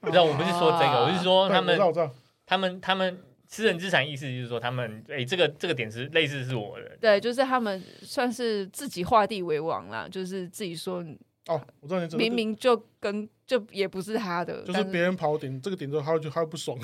[0.00, 2.14] 你知道我不是说这个，我是说他们我知道，我知道，
[2.46, 11.04] 他们他们私人资产意思就是说他们哎、这个这个点是类似是我的，对，就是他们算是自己画地为王啦，就是自己说
[11.46, 16.78] 哦，我知道你这个明明就跟就也不是他的，就是但别人跑点这个点之后，他会就他会不爽。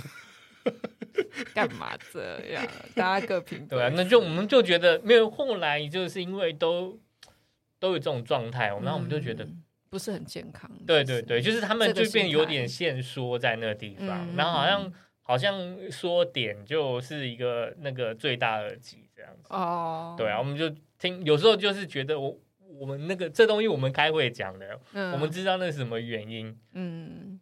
[1.53, 2.67] 干嘛这样？
[2.95, 6.99] 大家各凭对啊，那就我们就觉得没有，后来就是因为都
[7.79, 10.69] 都有这种状态，然后我们就觉得，嗯不是很健康。
[10.87, 14.91] 对对对，就是他们就变有点限缩在那个地方，嗯然后好像
[15.25, 22.39] 好像说点就是一个那个最大二级这样子，哦，对啊，我们就听有时候就是觉得我
[22.79, 26.57] 我们那个这东西我们开会讲的，嗯，我们知道那是什么原因。
[26.73, 27.41] 嗯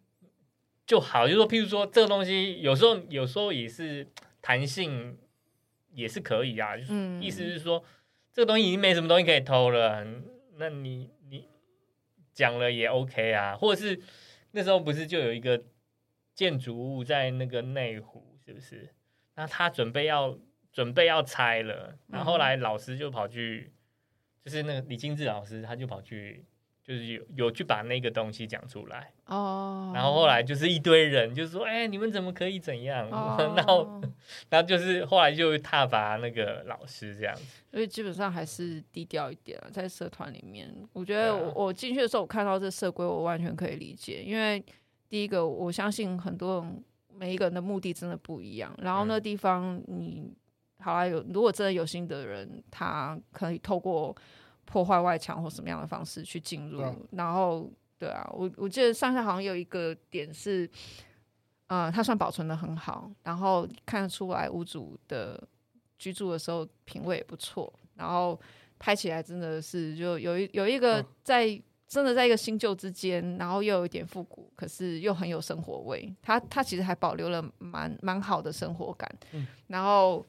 [0.85, 4.05] 就好，就说，譬如说，这个东西有时候有时候也是
[4.41, 5.17] 弹性，
[5.93, 6.75] 也是可以啊。
[6.75, 7.81] 就是嗯，意思是说，
[8.33, 10.05] 这个东西已经没什么东西可以偷了，
[10.57, 11.47] 那你你
[12.33, 13.55] 讲了也 OK 啊。
[13.55, 13.97] 或者是
[14.51, 15.63] 那时候不是就有一个
[16.33, 18.93] 建筑物在那个内湖，是不是？
[19.35, 20.37] 那他准备要
[20.71, 23.71] 准备要拆了，然后后来老师就跑去，
[24.43, 26.45] 就是那个李金志老师，他就跑去。
[26.85, 34.01] 就是有有去把那个东西讲出来，哦，然后后来就是一堆人就说：“哎、你们怎么可以怎样？” 哦然后，
[34.49, 37.63] 然后就是后来就挞伐那个老师这样子。
[37.71, 44.61] 所以基本上还是低调一点啊，在社团里面，我觉得我进去的时候，我看到这社规，我完全可以理解，因为
[45.13, 50.33] 第一个，我相信很多人每一个人的目的真的不一样，然后那地方你
[50.79, 54.15] 好啦，有如果真的有心的人，他可以透过。
[54.65, 60.67] 破坏外墙或什么样的方式去进入，啊、然后对啊，我我记得上下好像有一个点是，
[61.67, 65.37] 呃，它算保存的很好，然后看得出来屋主的
[65.99, 68.39] 居住的时候品味也不错，然后
[68.79, 71.59] 拍起来真的是就有一有一个在、啊、
[71.93, 80.25] 真的在一个新旧之间，然后又有一点复古，可是又很有生活味，它它其实还保留了蛮蛮好的生活感，嗯、然后。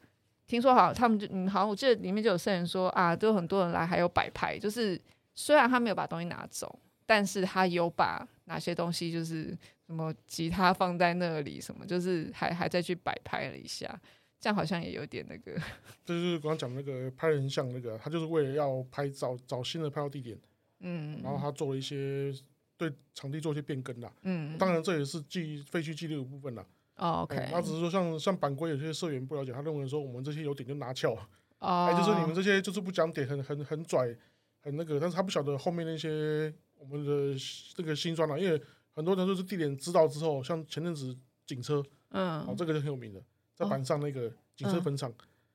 [0.46, 5.00] 听说好，他们就嗯，好像我记得里面就有圣人说啊，都有很多人来，还有摆拍，就是
[5.34, 13.98] 虽然他没有把东西拿走，但是他有把哪些东西，就是什么吉他放在那里，什么就是还还再去摆拍了一下，
[14.38, 15.58] 这样好像也有点那个。
[16.04, 20.36] 这就是刚刚讲那个拍人像那个，他就是为了要拍找找新的拍照地点，
[20.84, 22.32] 嗯，然后他做了一些
[22.76, 26.64] 对场地做一些变更啦，嗯，当然这也是记废墟记录的部分啦。
[26.96, 31.12] 哦，OK，他只是说像像版规有些社员不了解，他认为说我们这些有点就拿翘，
[31.58, 34.16] 哦，哎，就是你们这些就是不讲点，很很很拽，
[34.60, 37.36] 很那个，但是他不晓得后面那些我们的
[37.74, 38.60] 这个辛酸了，因为
[38.92, 41.16] 很多人都是地点知道之后，像前阵子
[41.46, 43.20] 警车，嗯，哦，这个就很有名的，
[43.54, 45.14] 在板上那个警车坟场，哦，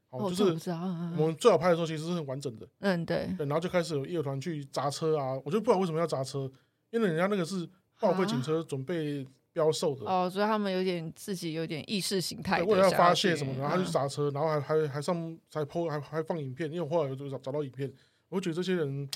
[0.09, 0.71] 哦，就是
[1.17, 6.51] 我们最好拍的时候其实是很完整的，嗯，对，对，然后就开始有乐团去砸车啊，我就不知道为什么要砸车，
[6.91, 7.67] 因为人家那个是
[7.99, 9.27] 报废警车准备。
[9.51, 17.91] 标售的哦，所以他们有点自己有点意识形态，为了要发泄什么的，然后他就砸车，嗯、然后还还还上还 po 还还放影片，因为我后来有找找到影片，
[18.29, 19.09] 我觉得这些人，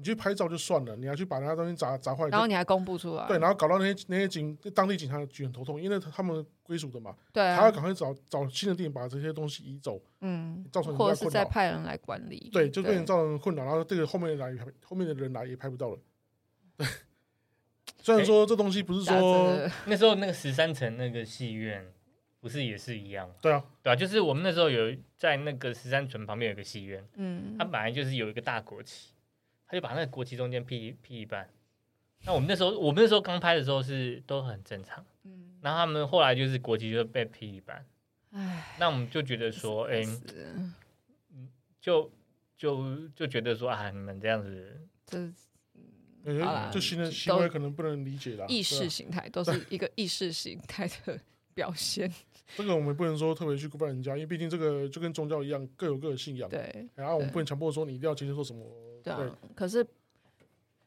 [0.00, 15.98] 你去拍照就算了，你还去把那东西砸砸坏，然后你还公布出来，对，然后搞到那些那些警当地警察局很头痛，因为他们归属的嘛，对、啊，他要赶快找找新的地点把这些东西移走，嗯，造成或者是再派人来管理，对，就变成造成困扰，然后这个后面来后面的人来也拍不到了，
[16.78, 16.86] 对。
[18.00, 21.84] 虽然说这东西不是说那时候那个十三层那个戏院
[22.40, 23.28] 不是也是一样？
[23.42, 29.10] 对啊，对啊，就是我们那时候有在那个十三层旁边有个戏院，嗯，它本来就是有一个大国旗，
[29.68, 31.48] 他就把那个国旗中间劈劈一半。
[32.24, 37.86] 那我们那时候我们那时候刚拍的时候是都很正常，嗯，然后他们后来就是国旗就被劈一半，
[38.32, 40.02] 唉， 那我们就觉得说，哎，
[40.34, 40.74] 嗯，
[41.80, 42.10] 就
[42.56, 45.30] 就就觉得说啊，你们这样子，这。
[46.24, 48.44] 呃，这新的行为可能不能理解啦。
[48.48, 51.18] 意识形态都是一个意识形态的
[51.54, 52.12] 表现。
[52.56, 56.50] 这个我们不能说特别去规范人家，因为毕竟这个就跟宗教一样，各有各的信仰。
[56.50, 56.86] 对。
[56.96, 58.66] 然后我们不能强迫说你一定要接受什么。
[59.16, 59.28] 对。
[59.28, 59.32] 对。
[59.54, 59.84] 可是，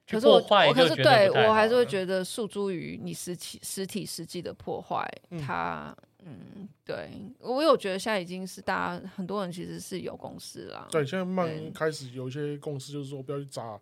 [0.08, 5.10] 可是我，我可是对我还是会觉得诉诸于你实体实体实际的破坏，
[5.46, 10.88] 它嗯，对，我有觉得现在已经是大家很多人其实是有共识啦。
[10.92, 13.80] 对，现在慢慢开始有一些共识，就是说不要去砸，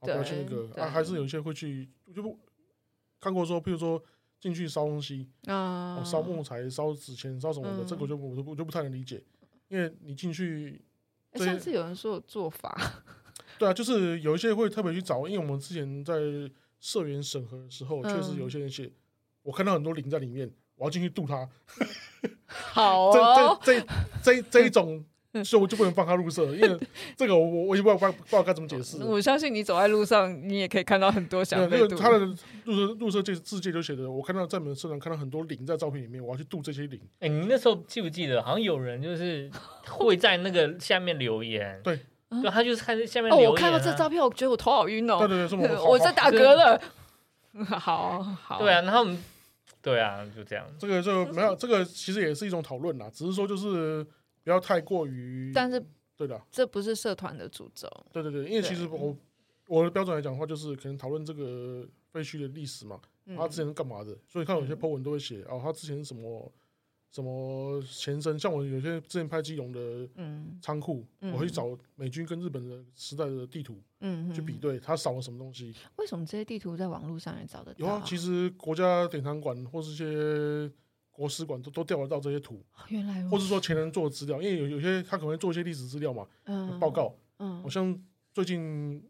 [0.00, 2.38] 不要去那个啊，还是有一些会去，就不
[3.20, 4.02] 看过说，譬如说
[4.40, 9.22] 进去烧东西啊，烧木材、烧纸钱、烧什么的，这个我就我就我就不太能理解，
[9.68, 10.80] 因为你进去，
[11.34, 13.03] 上次有人说有做法，
[13.58, 16.14] 对啊，就是有一些会特别去找，因为我们之前在
[16.80, 18.90] 社员审核的时候，确实有一些人写，
[19.42, 20.50] 我看到很多零在里面。
[20.76, 21.48] 我要进去渡他，
[22.50, 23.86] 好哦，这这这
[24.24, 25.04] 这这一种，
[25.44, 26.80] 所以我就不能放他入社，因为
[27.16, 28.96] 这个我我也不知道不知道该怎么解释。
[29.06, 31.94] 我相信你走在路上，你也可以看到很多想被渡。
[31.96, 32.18] 他的
[32.64, 37.00] 入社入社界字界就写着，我看到在你们社团看到很多零在照片里面，我要去度这些零。
[37.20, 39.48] 哎，你那时候记不记得，好像有人就是
[39.86, 43.50] 会在那个下面留言，对，对，他就是看下面留言。
[43.50, 45.18] 我看到这照片，我觉得我头好晕哦。
[45.18, 46.80] 对对对， 我在打嗝了。
[47.78, 49.22] 好好，对啊，然后我们。
[49.80, 50.66] 对啊，就这样。
[50.78, 54.02] 这个就没有，这个其实也是一种讨论啦，只是说就是
[54.42, 55.52] 不要太过于。
[55.54, 55.80] 但是，
[56.16, 57.88] 对的，这不是社团的主轴。
[58.10, 59.14] 对对对，因为其实我
[59.68, 62.98] 我的标准来讲的话，就是可能讨论这个废墟的历史嘛，
[63.36, 66.50] 他之前是干嘛的，所以看有些 po 文都会写哦，他之前是什么。
[67.14, 68.36] 什么前身？
[68.36, 70.08] 像我有些之前拍基隆的
[70.60, 75.72] 仓库，嗯、我会去找美军跟日本的时代的地图，嗯，去比对它少了什么东西。
[75.94, 77.78] 为什么这些地图在网络上也找得到？
[77.78, 80.68] 有啊，其实国家典藏馆或是一些
[81.12, 82.60] 国史馆都都调得到这些图。
[82.88, 87.96] 原来，或者说前人做的资料，因为有有些他可能会做一些历史资料嘛，嗯，报告，嗯，好像
[88.32, 89.00] 最近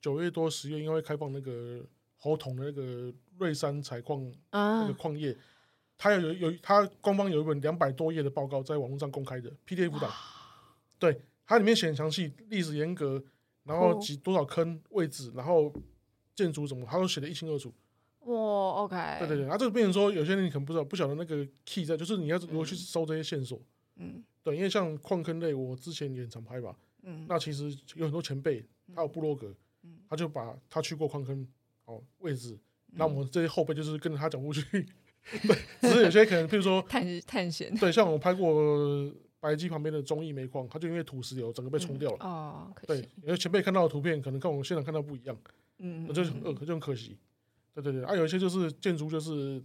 [0.00, 5.36] 九月多十月应该会开放那个侯硐的那个瑞山采矿那个矿业。
[6.02, 10.10] 他有有他官方有一本两百多页的报告在网络上公开的 PDF 档，
[10.98, 13.22] 对，它里面写很详细，历史严格，
[13.62, 15.72] 然后几多少坑位置，然后
[16.34, 17.72] 建筑怎么，他都写的一清二楚。
[18.24, 18.34] 哇
[18.82, 23.60] ，OK，对对对，啊，这个变成说有些人你可能不知道，不晓得那个 key 在，就是你要如何去搜这些线索，
[23.94, 29.98] 嗯，对，因为像矿坑类，我之前也很常拍吧，嗯，那其实有很多前辈，他有部落格，嗯。
[30.08, 31.46] 他就把他去过矿坑
[31.84, 32.58] 哦位置，
[32.94, 34.84] 那我们这些后辈就是跟着他脚步去。
[35.30, 42.18] 对，只是有些可能，譬如说 探探险，对，像我拍过白鸡旁边的中义煤矿，它就因为土石流整个被冲掉了。
[42.20, 45.36] 哦，对，因为前辈看到的图片可能跟我们现场看到不一样，
[45.78, 47.16] 嗯，那就是很恶，就很可惜。
[47.74, 49.62] 对对对，啊，有一些就是建筑就是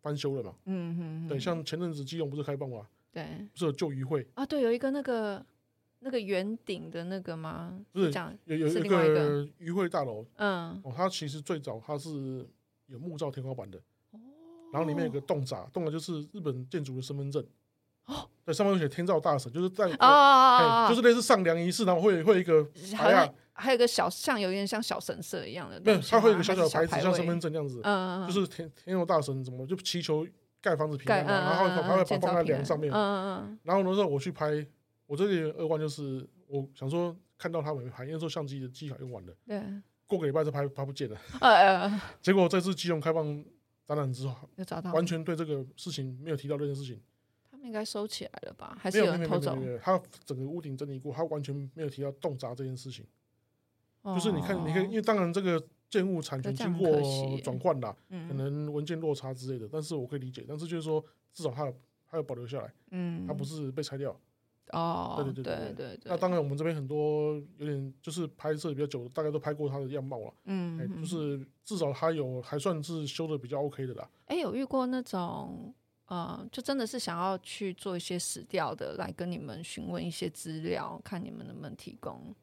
[0.00, 2.86] 翻修了嘛，嗯嗯，对，像前阵子基隆不是开放吗？
[3.12, 4.46] 对，不是有旧渔会啊？
[4.46, 5.44] 对，有一个那个
[5.98, 7.78] 那个圆顶的那个吗？
[7.92, 8.10] 不是，
[8.46, 12.48] 有有一个渔会大楼，嗯，哦，它其实最早它是
[12.86, 13.78] 有木造天花板的。
[14.72, 17.44] 然后里面有个洞闸，洞闸就是日本建筑的身份证。
[18.06, 27.80] 哦，对，上面有写天照大神，就是在啊，就是类似上梁仪式，然后会会一个好像，还有个小像有点像小神社一样的，对，它会有个小小的牌子，像身份证这样子。
[27.84, 30.26] 嗯，就是天天照大神怎么就祈求
[30.60, 32.92] 盖房子平安，然后他会放在梁上面。
[32.92, 34.66] 嗯嗯，然后那时候我去拍，
[35.06, 39.32] 我这里二万就是我想说看到他没拍，因为说相机的记忆卡用完了。
[39.46, 39.62] 对，
[40.08, 41.16] 过个礼拜就拍拍不见了。
[41.40, 43.44] 呃，结果这次基隆开放。
[43.90, 44.48] 当然之后，
[44.94, 47.00] 完全对这个事情没有提到这件事情。
[47.50, 48.78] 他们应该收起来了吧？
[48.80, 49.58] 还是有人偷走？
[49.82, 53.04] 他整个屋顶整理过，他完全没有提到动闸这件事情。
[54.04, 56.88] 就是你看，你看，因为当然这个建物产权经过
[57.42, 60.44] 转换啦，可能文件落差之类的，但是我可以理解。
[60.46, 61.74] 但是就是说，至少它有
[62.08, 64.16] 它有保留下来，嗯，它不是被拆掉。
[64.72, 66.00] 哦，对对对对对，对。
[66.06, 70.34] 那当然，我们这边很多有点就是拍摄比较久，大概都拍过他的样貌了。
[70.44, 74.08] 嗯，就是至少他有还算是修的比较 OK 的啦。
[74.26, 75.74] 哎，有遇过那种
[76.06, 82.34] 呃，就真的是想要去做一些死掉的，来跟你们询问一些资料，看你们能不能提供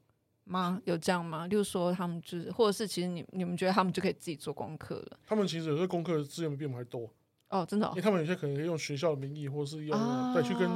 [0.45, 0.81] 吗？
[0.85, 1.47] 有这样吗？
[1.47, 5.19] 例如说他们就是，或者是其实你你们觉得他们就可以自己做功课了？
[5.25, 7.09] 他们其实有些功课资源比我们还多。
[7.49, 9.97] 哦，真的，哦，因为他们有些可能可以用学校的名义，或是用
[10.33, 10.67] 再去跟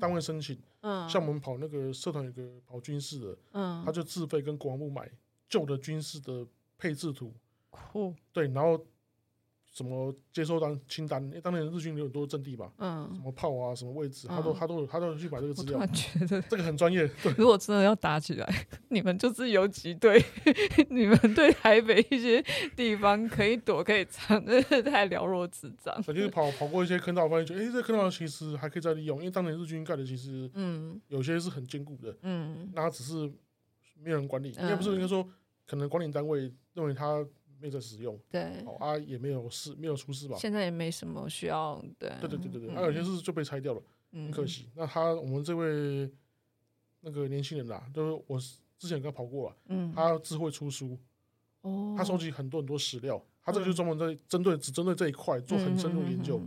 [0.00, 0.58] 单位申请。
[0.80, 5.08] 嗯，像我们跑那个社团有个跑军事的，嗯，他就自费跟国防部买
[5.48, 6.46] 旧的军事的
[6.78, 7.32] 配置图。
[7.68, 8.14] 酷。
[8.32, 8.84] 对，然后。
[9.80, 11.24] 什么接收单清单？
[11.24, 15.78] 因为当年日军有很多阵地吧，嗯，什么炮啊，什么位置，他都他都他都去把这个资料。
[15.78, 17.08] 我觉得这个很专业。
[17.22, 20.22] 对，如果真的要打起来， 你们就是游击队，
[20.90, 22.44] 你们对台北一些
[22.76, 25.98] 地方可以躲可以藏，真是太了若指掌。
[26.02, 33.14] 就是跑跑过一些坑道，发现就哎，这坑道其实还可以再利用，因为当年日军盖的其实嗯有些是很坚固的，嗯，那只是
[33.98, 35.26] 没有人管理，应该不是应该说
[35.66, 37.26] 可能管理单位认为他。
[37.60, 40.36] 没有在使用，对，啊，也没有事，没有出事吧？
[40.38, 44.68] 现在也没什么需要，对，对对对对对，还有些是就被拆掉了，很可惜。
[44.74, 46.10] 那他我们这位
[47.00, 48.38] 那个年轻人呐，就是我
[48.78, 50.98] 之前跟他跑过了，嗯，他只会出书，
[51.60, 56.40] 哦，他收集很多很多史料，他这个就专门在针对只针对这一块做很深入研究，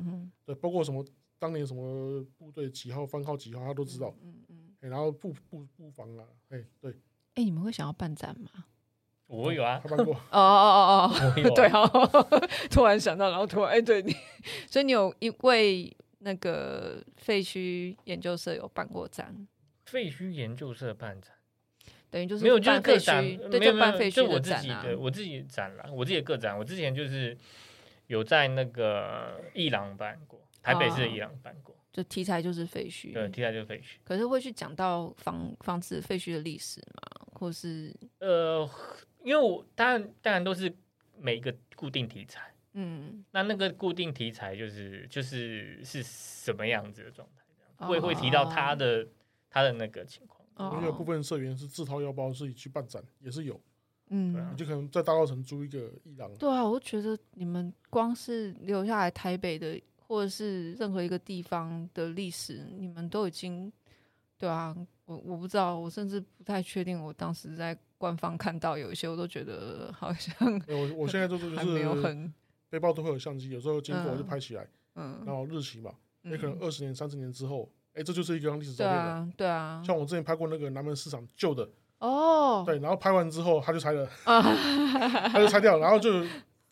[0.45, 1.05] 对，包括什么
[1.37, 4.15] 当年什么部队几号番号几号，他都知道。
[4.21, 4.59] 嗯嗯。
[4.81, 6.91] 哎，然后布布布防啊，哎对。
[7.35, 8.49] 哎，你们会想要办展吗？
[9.33, 10.13] 我有啊，他办过。
[10.13, 14.15] 哦哦哦哦， 对哦， 突然想到，然后突然哎，对你，
[14.69, 19.47] 所以你有一位那个废墟研究社有办过展。
[19.85, 21.31] 废墟研究社办展，
[22.09, 24.81] 等于就是没有，就是个展，对，就办废墟的展啊。
[24.83, 26.57] 对，我自己展了，我自己的个展。
[26.57, 27.37] 我之前就是
[28.07, 33.97] 有在那个艺廊办过，台北市的艺廊办过，就题材就是废墟，对，题材就是废墟。
[34.03, 37.27] 可是会去讲到房房子废墟的历史吗？
[37.33, 38.67] 或是呃，
[39.23, 40.73] 因为我当然当然都是
[41.19, 49.07] 每一个固定题材，嗯，那那个固定题材就是就是是什么样子的状态，会会提到他的。
[49.55, 53.61] 他的那个情况，因为有部分社员是自掏腰包自己去办展，也是有，
[54.07, 56.27] 嗯，你就可能在大稻城租一个艺廊。
[56.37, 63.71] 对啊，我觉得你们光是留下来台北的，或者是任何一个地方的历史，你们都已经，
[64.39, 70.35] 对啊，我我不知道，我甚至不太确定，我当时在官方看到有一些，我都觉得好像，
[70.67, 72.33] 我我现在就是还没有很
[72.69, 75.89] 背包都会有相机，有时候经过我就拍起来，嗯，然后日期嘛，
[76.23, 77.71] 也可能二十年、三十年之后。
[77.93, 78.93] 哎，这就是一张历史照片。
[78.93, 79.81] 对啊，对啊。
[79.85, 81.69] 像我之前拍过那个南门市场旧的。
[81.99, 82.63] 哦。
[82.65, 86.09] 对，然后拍完之后他就拆了，他就拆掉，然后就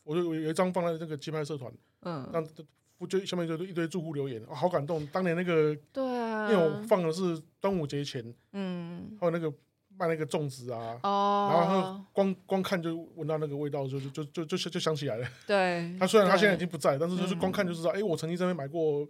[0.04, 2.42] 我就有一张放在那个街拍社团，嗯，那
[3.08, 5.06] 就下面就一堆住户留言，好感动。
[5.14, 9.54] 当年那个，对啊，因为我放的是端午节前，嗯，还有那个
[10.02, 15.28] 卖那个粽子啊，哦，然后光光看就闻到那个味道，就就就就就想起来了。
[15.46, 15.96] 对。
[16.00, 19.08] 他虽然他现在已经不在，但是就是光看就知道，哎，我曾经在那边买过。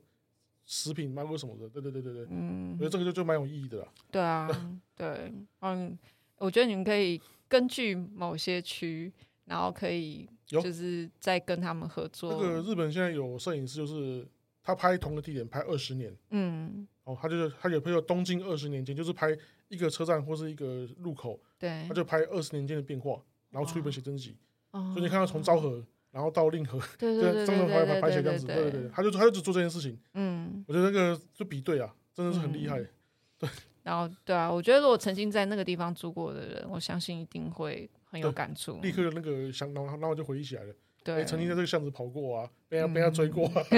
[0.63, 1.67] 食品买过什么的？
[1.67, 3.87] 对对对对对，嗯，我觉得这个就就蛮有意义的啦。
[4.09, 4.47] 对啊，
[4.95, 5.97] 对，嗯，
[6.37, 9.11] 我觉得你们可以根据某些区，
[9.45, 12.31] 然后可以就是再跟他们合作。
[12.31, 14.25] 那个日本现在有摄影师，就是
[14.63, 19.35] 他拍同个地点拍二十年，嗯，哦，他就是他有朋友东京二十年间，就是拍
[19.71, 24.37] 一个车站或是一个路口，对，他就拍二十年间的变化，然后出一本写真集，
[24.69, 25.83] 哦，所以你看他从昭和。
[26.11, 29.97] 然后到令和，对对对，这样拍拍拍起来这样子，对对对，他就他就只做这件事情。
[30.13, 32.85] 嗯，我觉得那个就比对啊，真的是很厉害。
[33.39, 33.49] 对，
[33.81, 38.77] 然后对啊，我觉得如果曾经在那个地方住过的人，我相信一定会很有感触。
[38.81, 40.75] 立刻那个想，然后然后就回忆起来了。
[41.03, 43.47] 对，曾经在这个巷子跑过啊，被他被他追过。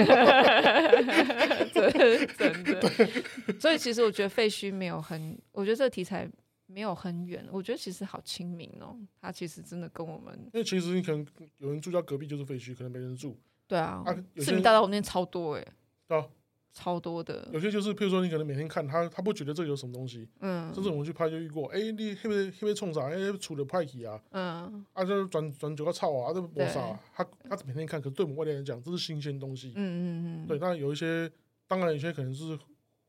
[1.72, 2.90] 真的，
[3.60, 6.28] 所以其实我觉得废墟没有很，我觉得这个题材。
[6.66, 8.96] 没有很远，我觉得其实好亲民哦。
[9.20, 11.24] 它其实真的跟我们，因为其实你可能
[11.58, 13.38] 有人住家隔壁就是废墟，可能没人住。
[13.68, 14.02] 对啊，
[14.38, 15.66] 市民大道我那边超多哎，
[16.08, 16.26] 啊，
[16.74, 17.48] 超多的。
[17.52, 23.08] 有些就是，譬如说你可能每天看他，他不觉得这有什么东西，嗯，甚至我们去拍就遇过，哎，你会不会会不会冲啥？
[23.08, 26.98] 哎，处的派体啊，嗯，啊，就转转九个草啊，这没啥。
[27.14, 29.72] 他他每天看，可是对我们外地人讲，这是新鲜东西。
[29.76, 30.46] 嗯嗯嗯。
[30.46, 31.30] 对，那有一些，
[31.66, 32.58] 当然有些可能是。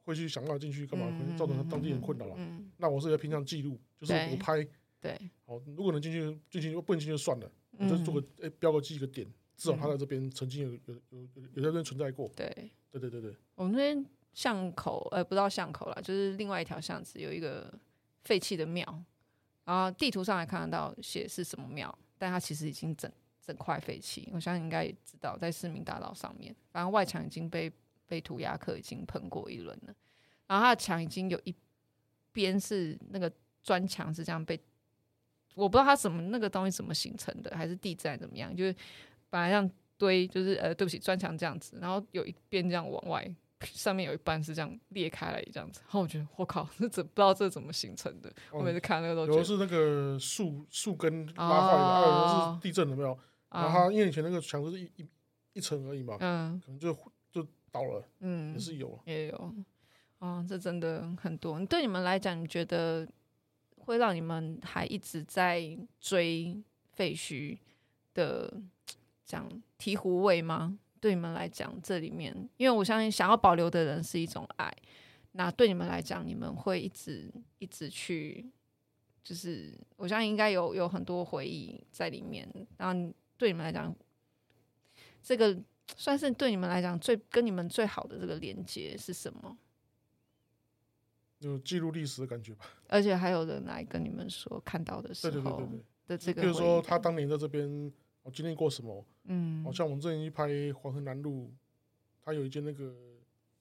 [0.06, 1.08] 会去想要进去干嘛？
[1.08, 2.38] 可能造成当地人困扰了。
[2.78, 4.64] 那我是要平常记录，就是我拍。
[5.02, 5.18] 对。
[5.48, 7.52] 好，如果能进去，进去不能进去就算了。
[7.72, 9.26] 我就做个诶，标个记一个点，
[9.58, 12.32] 至少他在这边曾经有有有有在这边存在过。
[12.36, 12.72] 对。
[12.92, 13.36] 对对对对。
[13.56, 17.74] 我们那边巷口，呃，不知道巷口啦，就是另外一条巷子有一个
[18.24, 18.84] 废弃的庙，
[19.64, 24.30] 然后地图上还看得到写是什么庙，但它其实已经整整块废弃。
[24.34, 27.72] 我相信应该也知道，在市民大道上面，反正外墙已经被。
[28.08, 29.96] 被涂鸦客已经喷过一轮了，
[30.46, 31.56] 然后它的墙已经有一
[32.32, 33.32] 边是那个
[33.64, 34.56] 砖墙是这样被，
[35.56, 38.76] 我不知道它什么那个东西怎么形成的，还是地质怎么样，就是
[39.36, 48.34] 本来这样堆，就是呃对不起砖墙这样子，然后有一边这样往外，上面有一半是这样裂开来这样子，然后我觉得我靠，这怎不知道这怎么形成的？
[48.52, 53.20] 我每次看那个都觉得，是那个树树根拉坏的，还有的是地震有没有？
[53.50, 55.06] 然后它因为以前那个墙都是一一
[55.54, 56.98] 一层而已嘛，嗯，可能就。
[57.32, 59.36] 就倒了，嗯，也是有，也有，
[60.20, 61.60] 啊、哦，这真的很多。
[61.66, 63.06] 对你们来讲，你觉得
[63.80, 67.58] 会让你们还一直在追废墟
[68.14, 68.54] 的
[69.26, 70.78] 讲醍醐味吗？
[71.00, 74.74] 对你们来讲，这里面，因为我相信想要保留的人是一种爱。
[75.34, 78.50] 那对你们来讲，你们会一直一直去，
[79.24, 82.48] 就是我相信应该有有很多回忆在里面。
[82.78, 83.94] 然后对你们来讲，
[85.22, 85.58] 这个。
[85.96, 89.56] 算是对你们来讲最跟你们最好的这个连接是什么？
[91.40, 92.66] 就记录历史的感觉吧。
[92.88, 95.62] 而且还有人来跟你们说看到的时候
[96.08, 97.94] 的这个，比如说他当年在这边
[98.26, 99.06] 我经历过什么？
[99.26, 101.50] 嗯，好像我们之前去拍黄河南路，
[102.24, 102.94] 它有一间那个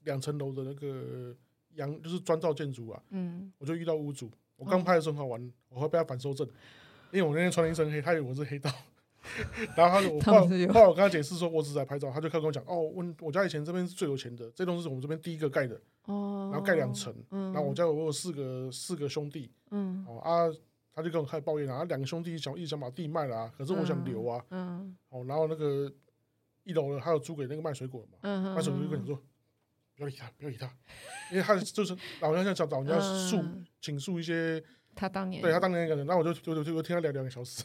[0.05, 1.37] 两层楼的那个
[1.75, 3.03] 洋就是砖造建筑啊。
[3.11, 6.45] 嗯，我就遇到屋主，我刚拍的时候很好玩，我会被他反收证，
[7.13, 8.71] 因为我那天穿了一身黑，他以为我是黑道。
[9.75, 20.45] 然后他就我后来后来我跟他解释说，我只是来拍照，他就开始跟我讲，哦，我我家以前这边是最有钱的，这栋是我们这边第一个盖的，哦，然后盖两层，嗯，然后我家我有四个四个兄弟，嗯，哦啊，
[20.95, 25.93] 他就跟我开始抱怨啊，两个兄弟想一直想把地卖了啊，可是我想留啊，嗯，哦，然后那个
[26.63, 29.17] 一楼呢，还有租给那个卖水果的嘛，嗯，卖水果就跟你说，
[29.97, 30.71] 不要理他，不要理他，
[31.31, 33.43] 因为他就是老人家想找人家诉
[33.81, 34.63] 倾诉一些。
[34.97, 37.65] 他当年对他当年一个人，那我就就就就听他聊两个小时，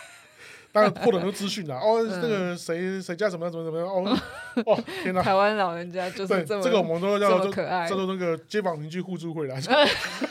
[0.70, 1.78] 当然获得很多资讯啦。
[1.78, 4.04] 哦，那个谁谁家怎么样怎么怎么样哦
[4.66, 5.22] 哦天哪！
[5.22, 9.56] 台湾老人家就是对这个我们都叫做可爱叫做那个街坊邻居互助会啦，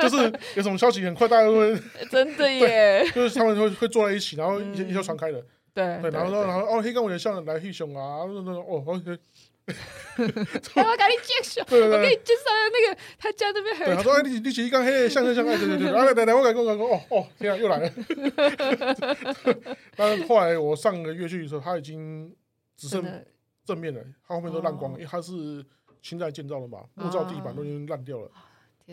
[0.00, 1.76] 就是有什么消息很快大家都会
[2.10, 5.40] 真的耶，就是他们会会坐在一起，然后一一下传开的，
[5.74, 9.18] 对对，然后然后哦，黑跟我的校长来黑熊啊， 那那哦，OK。
[9.70, 9.76] 我给
[11.06, 13.96] 你介绍，我给你介绍那个他家那边很。
[13.96, 17.88] 他说：“哎，你你起一刚黑，像像像，哎，对对对，来来来，我讲我讲我哦哦，天啊，又来了。”
[19.94, 22.34] 但是后来我上个月去的时候，他已经
[22.76, 23.04] 只剩
[23.64, 25.64] 正面了，他后面都烂光了，因为他是
[26.02, 28.28] 清代建造的嘛，木造地板都已经烂掉了。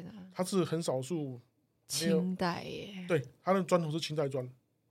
[0.01, 0.11] 天哪！
[0.31, 1.39] 他是很少数
[1.87, 4.47] 清代耶，对，它的砖头是清代砖，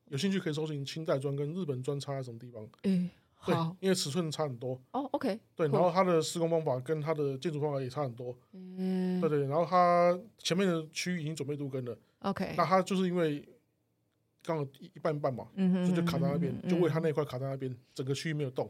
[0.09, 2.69] 有兴趣可以搜寻清代砖跟日本砖差在什么地方。
[2.83, 3.09] 嗯
[3.45, 4.73] 对，因为尺寸差很多。
[4.91, 5.39] 哦，OK。
[5.55, 8.37] 对，然后它的施工方法跟它的建筑方法也差很多。
[8.53, 9.21] 嗯。
[9.21, 11.97] 对对，然后它前面的区域已经准备度跟了。
[12.21, 12.55] OK。
[12.57, 13.47] 那它就是因为
[14.43, 18.69] 刚好一一半一半嘛，所以就卡在那边，就为它那块卡在那边，整个区域没有动，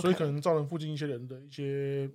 [0.00, 2.08] 所以可能造成附近一些人的一些，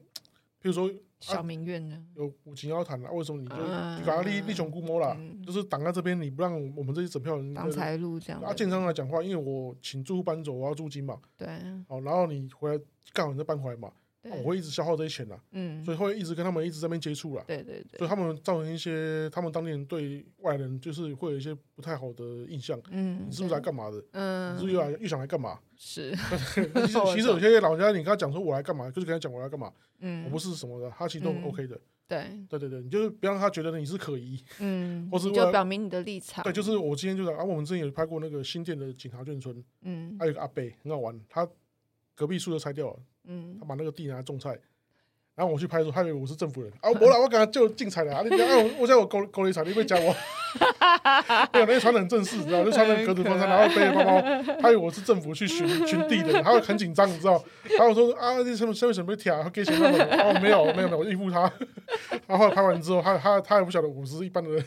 [0.61, 0.91] 比如说。
[1.19, 1.99] 小民院呢？
[2.13, 5.17] 有五金要谈了，为什么你就你把它立立穷估摸了？
[5.43, 8.39] 就是挡在这边，你不让我们这些整票人挡财路这样。
[8.39, 11.19] 啊，建商来讲话，因为我请住户搬走，我要租金嘛。
[11.35, 11.47] 对。
[11.87, 12.79] 好，然后你回来
[13.13, 13.91] 刚好你再搬回来嘛。
[14.29, 15.39] 我会一直消耗这些钱呐。
[15.51, 15.83] 嗯。
[15.83, 17.43] 所以会一直跟他们一直在那边接触了。
[17.47, 17.97] 对对对。
[17.97, 22.79] 所以他们造成一些，他们当地人对外人就是会有一些不太好的印象。
[22.91, 23.25] 嗯。
[23.27, 24.03] 你是不是来干嘛的？
[24.11, 24.53] 嗯。
[24.55, 25.59] 你是不是又来又想来干嘛？
[25.75, 26.15] 是。
[26.15, 29.71] 其实 其实有些老人家，你跟他讲说我来干嘛，就是跟他讲我来干嘛。
[29.99, 31.79] 嗯，我不是什么的，他其实都 OK 的。
[32.07, 34.41] 对，对对对，你就是不让他觉得你是可疑。
[34.59, 36.41] 嗯， 或是就表明你的立场。
[36.41, 39.61] 对，就是我今天就是啊，我们之前有拍过那个新店的警察眷村。
[39.81, 41.45] 嗯，还有一个阿伯很好玩，他
[42.17, 42.99] 隔壁树就拆掉了。
[43.25, 44.57] 嗯，他把那个地拿来种菜。
[45.35, 46.89] 然后我去拍的时候，他以为我是政府人啊！
[46.89, 48.23] 我来，我刚刚就进彩了啊！
[48.27, 50.11] 你讲啊，我在我沟沟里彩，你会讲我？
[51.53, 54.21] 对，那穿的很正式，你知道，就穿着格子衬衫，然后背着包包，
[54.59, 57.33] 他以为我是政府去巡巡地的，他会很紧张，你知道？
[57.77, 59.47] 然后我说啊，你什么什么什么贴啊？
[59.53, 60.03] 给钱那么？
[60.23, 61.41] 哦，没有，没有，没有，我应付他。
[62.25, 64.59] 然后拍完之后，他他他也不晓得我是一般的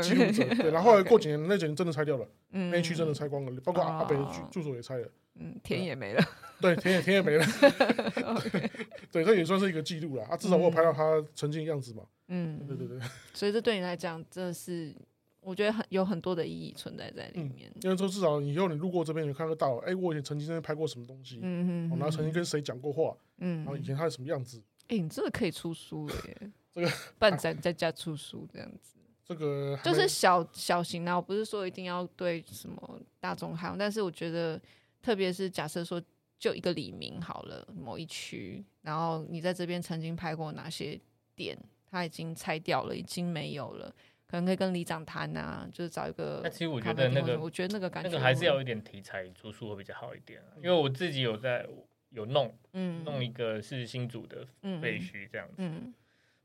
[0.00, 0.70] 记录者，对。
[0.70, 5.08] 然后后来过几年，那几年真的拆掉了，那一区真的拆光了，包括阿北的住住所也拆了。
[5.36, 6.22] 嗯，田也没了。
[6.60, 7.44] 对，田也田也没了。
[9.10, 10.36] 对，这也算是一个记录了啊！
[10.36, 12.04] 至少我有拍到他曾经的样子嘛。
[12.28, 12.98] 嗯，对对对。
[13.34, 14.94] 所以这对你来讲，真的是
[15.40, 17.70] 我觉得很有很多的意义存在在里面。
[17.82, 24.62] 因为说至少以后你路过这边，你看得到，哎，我以前曾经在拍过什么东西，嗯嗯，然后曾经跟谁讲过话，嗯，然后以前他是什么样子。
[24.88, 26.50] 哎，你真的可以出书了耶！
[26.72, 34.58] 这个办展在家出书这样子，这个就是小小型的，我不是说一定要对什么大众好，但是我觉得。
[35.04, 36.02] 特别是假设说，
[36.38, 40.98] 就一个李明好了，某一区，然后你在这边曾经拍过哪些
[41.36, 41.54] 店，
[41.90, 43.94] 他已经拆掉了，已经没有了，
[44.26, 46.40] 可能可以跟里长谈啊，就是找一个。
[46.42, 51.66] 那其实我觉得那个，我觉得那个感觉，那个还是要有一点题材出书会比较好一点，因为我自己有在
[52.08, 54.46] 有弄，嗯，弄一个是新竹的
[54.80, 55.92] 废墟这样子，嗯，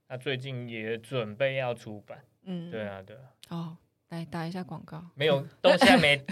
[0.09, 3.77] 那最近也准备要出版，嗯，对啊，对啊，哦，
[4.09, 6.21] 来打一下广告，没有东西还没。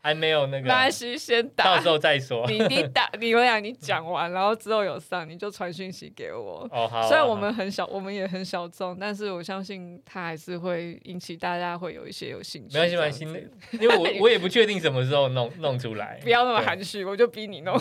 [0.00, 2.46] 还没有那个，那是先打，到时候再说。
[2.46, 6.66] 你你打，你们俩你讲完，然后之后有上，你就传讯息给我。
[6.70, 7.02] 哦好。
[7.08, 12.78] 虽然我们很小，我们也很小众，但是我相信他还是会引起大家会有一些有兴趣。
[12.78, 16.20] 没关系，没关系，因为我 我也不确定什么时候弄弄出来。
[16.22, 17.76] 不要那么含蓄，我就逼你弄。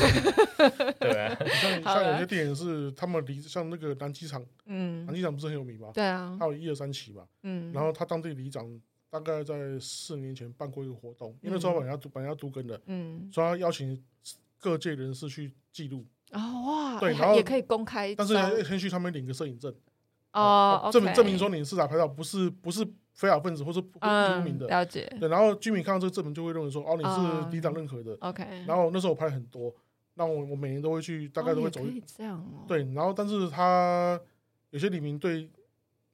[0.99, 5.91] 对啊，像像有些电影是他们离像那个南机场，嗯，南机场不是很有名吗？
[5.93, 8.67] 对啊，还有一二三期嘛，嗯，然后他当地里长。
[9.09, 14.03] 大概在四年前办过一个活动，因为说本来要本来要读更的，嗯，所以他邀请
[14.59, 16.05] 各界人士去记录。
[16.33, 18.33] 哦哇，对，然后也可以公开，但是
[18.65, 19.73] 先去他们领个摄影证，
[20.33, 25.07] 哦，证明证明说你是来拍照，不是不是非法分子或是不知名的，了解。
[25.21, 28.43] 对，然后居民看到这个证明就会认为说，哦，你是抵挡认可的，OK。
[28.67, 29.73] 然后那时候我拍很多，
[30.15, 32.65] 那我我每年都会去，大概都会走一这样哦。
[32.67, 34.19] 对，然后但是他
[34.71, 35.49] 有些里民对。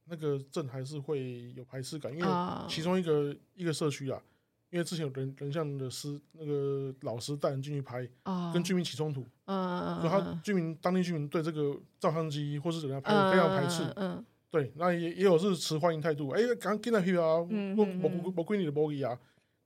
[0.06, 2.28] 那个镇还是会有排斥感，因为
[2.68, 4.22] 其中一个、uh, 一个社区啊，
[4.70, 19.18] 因为之前有人人像的师那个老师带人进去拍，uh, 跟居民起冲突，嗯，所以他居民当地居民对这个照相机或是怎样拍非常排斥，嗯，uh, uh, uh, 对，那也也有是持欢迎态度，哎、欸，刚进来去啊，我我我归你的玻璃啊，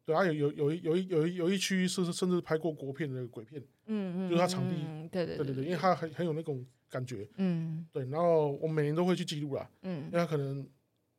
[0.04, 4.76] 对，啊有有有一有一有一有一区是甚至拍过国片的鬼片，嗯嗯，就是他场地，
[5.10, 7.86] 对对对对对，因为他很很有那种感觉，嗯。
[7.92, 10.04] 对，然后我每年都会去记录啦，嗯。
[10.06, 10.66] 因为他可能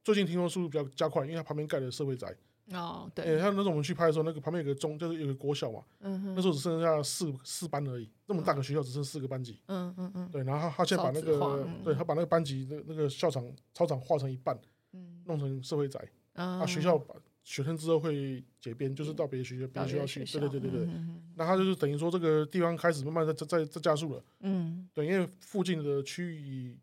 [0.03, 2.35] 最近听说速度比较加快，因为他旁边盖了社会宅，
[2.71, 6.35] 哦对，对，像那时候我们去拍的时候，那个旁边有个中，就是有个国小嘛，嗯哼。
[6.35, 10.29] 那时候只剩下四四班而已，那么大个学校只剩四个班级，嗯嗯嗯。
[10.31, 13.43] 对，然后他他现在把那个对他把那个班级那那个校场
[13.73, 14.57] 操场划成一半，
[14.93, 15.21] 嗯。
[15.25, 15.99] 弄成社会宅，
[16.33, 16.59] 啊。
[16.59, 24.87] 啊，学校把学生之后会解编，就是到别的学校别到的学校去，学对对对对对，嗯那他就是等于说这个地方开始慢慢在在在在加速了，嗯。
[24.93, 26.77] 对，因为附近的区域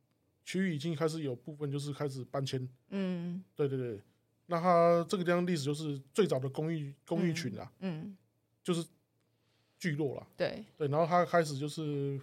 [0.45, 3.43] 区域已经开始有部分就是开始搬迁，嗯。
[3.55, 4.01] 对对对，
[4.47, 8.17] 那他这个地方历史就是最早的公寓公寓群啊，嗯，
[8.65, 8.85] 就是
[9.79, 12.21] 聚落啦，对，对，然后他开始就是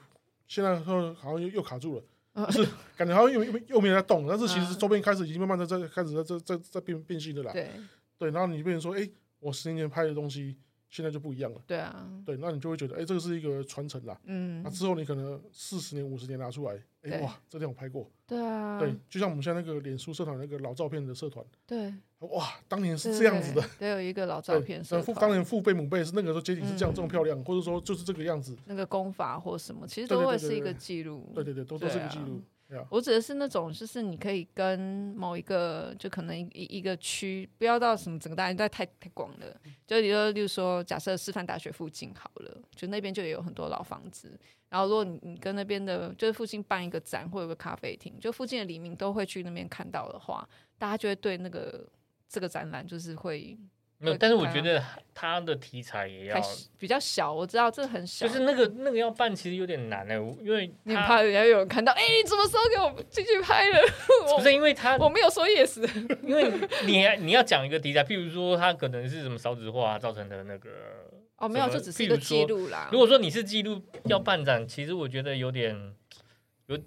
[0.47, 2.03] 现在说好像又又卡住了。
[2.49, 2.67] 是
[2.97, 4.79] 感觉好像又又又没有在动，但是其实嗯。
[4.79, 7.53] 周边开始已经慢慢在在开始在在在在变变性的啦。
[7.53, 7.69] 对
[8.23, 9.09] 对，然后你变成说，哎、
[9.39, 10.55] 我十年前拍的东西
[10.89, 11.61] 现在就不一样了。
[11.67, 14.17] 对啊，对，那你就会觉得，哎、这个是一个传承啦。
[14.23, 18.09] 嗯那，之后你可能四十年、五十年拿出来，哎、对哇，这天我拍过。
[18.25, 23.61] 对啊，对，就像我们现在那个脸书社团那个老照片的社团，对，哇，当年是对这样子的。
[23.61, 28.55] 对对有一个老照，片父当年父辈母辈是那个时候街景是这样、嗯这么漂亮，或者说就是这个样子。
[28.65, 31.29] 那个功法或什么，其实都会是一个记录。
[31.35, 32.41] 对对对，都都是个记录。
[32.89, 34.79] 我指的是那种，就是你可以跟
[35.15, 39.55] 某一个，就可能一一个区，不要到什么整个大园，但太太广了。
[39.85, 44.39] 就比如说，例如说，假设师范大学附近好了，就那边就也有很多老房子。
[44.69, 50.47] 然后，如果你你跟那边的，就是附近办一个展或有个咖啡厅，就附近的里民都会去那边看到的话，
[50.79, 51.87] 大家就会对那个
[52.27, 53.55] 这个展览就是会
[54.03, 54.83] 没有，但是我觉得
[55.13, 56.41] 他的题材也要，
[56.77, 57.33] 比较小。
[57.33, 63.79] 我知道这很小，就是那个那个要办其实有点难的，因为你很怕人家有人看到，哎、你什么时候给我进去拍了？
[64.37, 65.81] 不是因为他我，没有说 yes。
[66.21, 66.51] 因为
[66.85, 70.69] 你你要讲一个题材，譬如说他可能是什么少子化造成的那个。
[71.37, 72.87] 哦，没有，这只是一个记录啦。
[72.91, 75.75] 如果说你是记录要办展，其实我觉得有点
[76.67, 76.77] 有，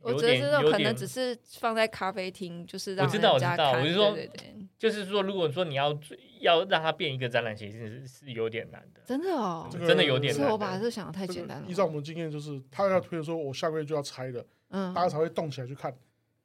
[0.00, 4.16] 我觉得这种可能只是放在咖啡厅，就是让我知道我知道我是说
[4.78, 5.98] 就是说，如果说你要
[6.40, 10.52] 要让它变一个展览，形式是是有点难的，真的哦这，个真的有点是难是。
[10.52, 11.68] 我把这想的太简单了。
[11.68, 15.94] 依照我们经验，就是他要推的说，我下个月就要拆的，嗯大家才会动起来去看。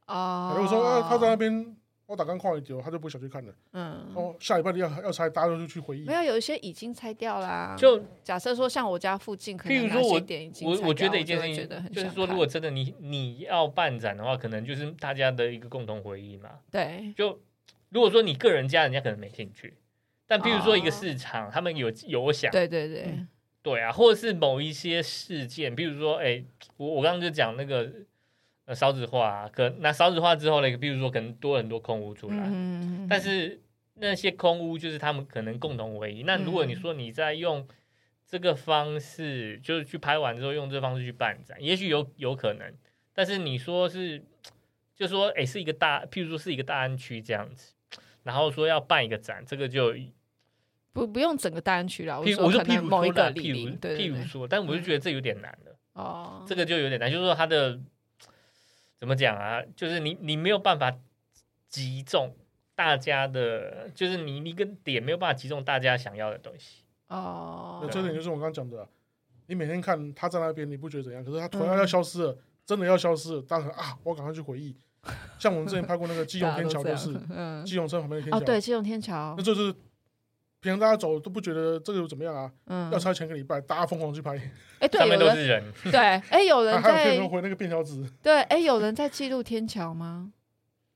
[0.08, 1.76] 哦，如果说啊，他在那边
[2.08, 3.54] 我打刚跨一丢，他就不想去看了。
[3.72, 6.06] 嗯，哦，下礼拜要要拆，大家就去回忆。
[6.06, 7.74] 没有，有一些已经拆掉啦。
[7.78, 16.50] 就假设说像我家附近，可能哪譬如说我点已经拆我我觉得一件事情，就是说，如果真的你你要办展的话，可能就是大家的一个共同回忆嘛。
[16.70, 17.40] 对就
[17.88, 19.74] 如果说你个人家，人家可能没兴趣，
[20.32, 20.92] 但譬如说一个哦。
[20.92, 23.28] 市场，他们有有想，对对对，嗯。
[23.62, 26.42] 对啊，或者是某一些事件，比如说，哎，
[26.78, 27.92] 我我刚刚就讲那个
[28.66, 33.62] 呃少子化、啊，可那少子化之后呢，比如说可能多很多空屋出来，嗯，但是
[33.96, 36.24] 那些空屋就是他们可能共同回忆。
[36.24, 37.68] 那如果你说你在用
[38.26, 42.74] 这个方式，就是去拍完之后用这个方式去办展，也许有有可能，
[43.14, 44.24] 但是你说是，
[44.96, 47.76] 就说哎是一个大，譬如说是一个大安区这样子，
[48.24, 49.94] 然后说要办一个展，这个就。
[50.94, 57.80] 不不用整个大安区啦，譬我就，说可譬如说能某一个啦譬如里民，对对对，譬如说，但我就觉得这有点难了，哦，这个就有点难，就是说它的
[59.00, 59.62] 怎么讲啊？
[59.76, 60.94] 就是你你没有办法
[61.70, 62.36] 集中
[62.76, 66.84] 大家的，就是你你跟点没有办法集中大家想要的东西。
[67.08, 68.88] 哦那，这点就是我刚刚讲的啊，
[69.48, 71.24] 你每天看他在那边，你不觉得怎样？
[71.24, 74.76] 可是他突然要消失了，真的要消失了，当然啊，我赶快去回忆。
[75.40, 79.74] 像我们之前拍过那个基隆天桥，就是嗯，基隆车旁边的天哦，桥，对，基隆天桥那，就是
[80.62, 82.92] 平常大家走都不觉得这个怎么样啊，嗯。
[82.92, 84.40] 要，拆前个礼拜，大家疯狂去拍，
[84.80, 90.32] 哎，对，上面有人都是人，对，哎，有人啊还有在可以回那个便条纸，对，哎，有人在记录天桥吗？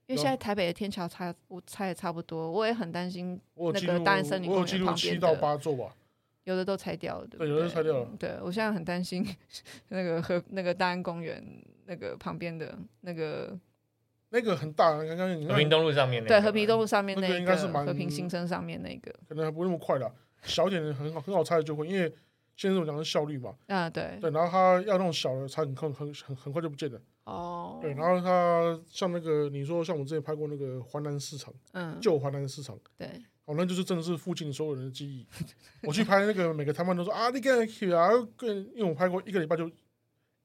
[0.06, 5.92] 因为有现在台北的天桥拆，我拆的差不多，我也很担心，我有记录，那个大安森林我有公园旁边记录七到的八座吧，
[6.44, 8.08] 有的都拆掉了，对不对有的拆掉了。
[8.16, 9.26] 对，我现在很担心
[9.88, 11.44] 那个和那个大安公园
[11.86, 13.58] 那个旁边的那个，
[14.30, 20.10] 那个很大，刚刚你看和平东路上面那个对，和平东路上面那个那应该是蛮和平新生上面那个，可能还不会那么快啦，
[20.42, 22.12] 小一点的很好很好拆的就会，因为
[22.56, 27.00] 现在我讲的是效率嘛，啊，对，对，然后他要那种小的拆很很很很很快就不见了。
[27.24, 33.08] 哦，对，然后他像那个你说，像我们之前拍过那个华南市场，嗯，旧华南市场，对，
[33.46, 35.26] 哦，那就是真的是附近所有人的记忆。
[35.82, 39.68] 我去拍那个每个摊贩都说啊，你跟去啊，跟因为我拍过一个礼拜就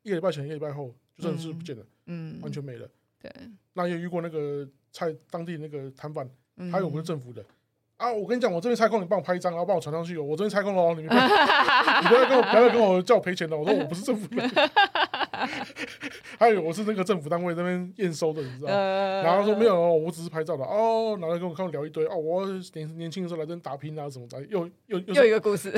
[0.01, 2.89] 一个礼拜前一个礼拜后就真的是不见了，嗯，完全没了。
[3.22, 3.32] 对，
[3.74, 7.43] 那也遇过那个菜当地那个摊贩，嗯他有不是政府的。
[7.97, 8.11] 啊！
[8.11, 10.24] 我跟你讲，我这边拆空，你帮我拍一张，然后帮我传上去哦。
[10.24, 11.19] 我这边拆空了哦，你们你
[12.09, 13.55] 不要跟我不要跟我叫我赔钱的。
[13.55, 14.49] 我说我不是政府的。
[16.39, 18.74] 还有我是那个政府单位那边验收的，你知道？
[18.74, 25.72] 呃、然后说没有哦，我只是拍照的哦，然后跟我跟我聊一堆哦，我年年轻的时候来这边打拼啊什么的，又又又，又一个故事，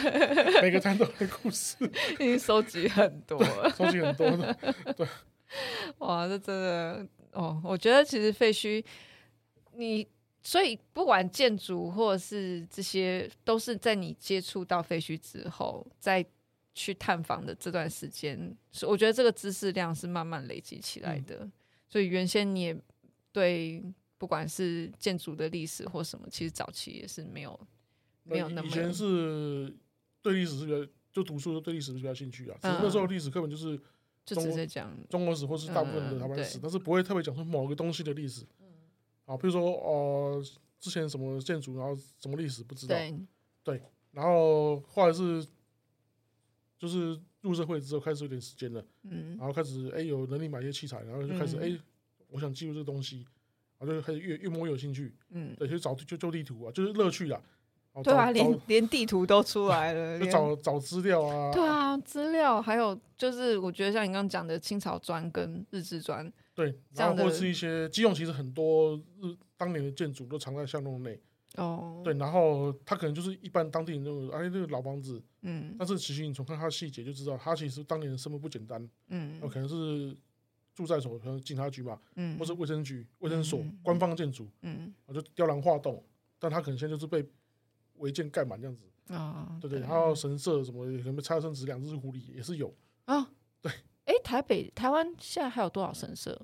[0.62, 1.76] 每个摊都有故事，
[2.18, 3.38] 已经收集很多，
[3.76, 4.56] 收集很多的，
[4.96, 5.06] 对，
[5.98, 8.84] 哇，这真的哦，我觉得其实废墟，
[9.74, 10.06] 你
[10.42, 16.24] 所以不管建筑或者是这些，都是在你接触到废墟之后，再。
[16.78, 21.36] 去探访的这段时间，我觉得这个知识量是慢慢累积起来的。
[21.36, 21.52] 嗯、
[21.88, 22.76] 所以原先你也
[23.32, 23.82] 对
[24.18, 27.58] 不管是建筑的历史或什么，其实早期也是没有
[28.24, 28.68] 没有那么。
[28.68, 29.74] 以前是
[30.20, 32.58] 对历史是比较就读书对历史是比较兴趣啊。
[32.60, 33.80] 只是那时候历史课本就是
[34.26, 38.44] 就直接讲中国史或是大部分的台湾史，嗯、但是不会特别讲出某个东西的历史。
[39.24, 40.44] 啊，比如说哦、呃，
[40.78, 42.94] 之前什么建筑，然后什么历史不知道。
[42.94, 43.18] 对，
[43.64, 45.46] 对，然后后来是。
[46.78, 51.80] 就是入社会之后开始有点时间了，嗯，然后开始哎、欸、有能力买一些器材，然后就开始哎、嗯欸，
[52.28, 53.26] 我想记录这个东西，
[53.78, 57.42] 然后就开始越越摸越有兴趣，嗯，对，就找就就地图啊，就是乐趣啊，
[58.02, 71.20] 对啊，连连地图都出来了， 就找找资料啊，对啊，资料还有就是我觉得像你刚刚讲的清朝砖跟日治砖，对，然后或者是一些基隆，其实很多日当年的建筑都藏在巷弄内。
[71.56, 80.14] 哦，对，然后他可能就是一般当地人认为，哎，那个老房子，嗯，但是其实你从看他的细节就知道，他其实当年的身份不简单，嗯，可能是
[80.74, 86.04] 住在所，可能警察局嘛，嗯，或是卫生局、卫生所、官方建筑，嗯，就雕梁画栋，
[86.38, 87.26] 但他可能现在就是被
[87.98, 92.74] 违建盖满这样子，啊，对对，然后神社什么可能被拆成只两只狐狸也是有。
[93.04, 93.28] 啊，
[93.62, 93.70] 对，
[94.04, 96.38] 哎，台北、台湾现在还有多少神社？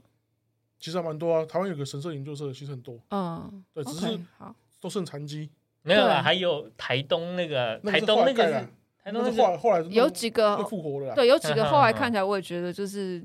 [0.78, 4.54] 其实还蛮多啊，台湾有个神社研究社，其实很多，嗯，对，只是好。
[4.80, 5.48] 都剩残基，
[5.82, 8.68] 没有啦，还有台东那个，台东那个是，
[9.04, 13.24] 台东是后后来有几个复活了，对，有几个 后来看起来我也觉得就是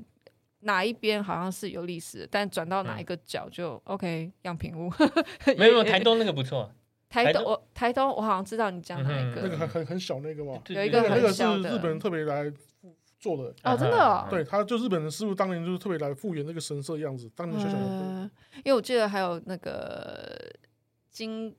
[0.60, 4.88] 哪一边好像是有历史，但转到哪一个角就 OK 样品屋，
[5.58, 6.70] 没有没有台东那个不错，
[7.08, 12.52] 台东我台东我好像知道你讲哪一个，那个很很很小那个嘛，有一个那个是日本人特别来
[13.18, 13.54] 做的。
[13.64, 20.36] 哦，真的，对，他就日本人师傅当年就是特别来复原那个神社样子，当年小小的，因为我记得还有那个。
[21.10, 21.52] 金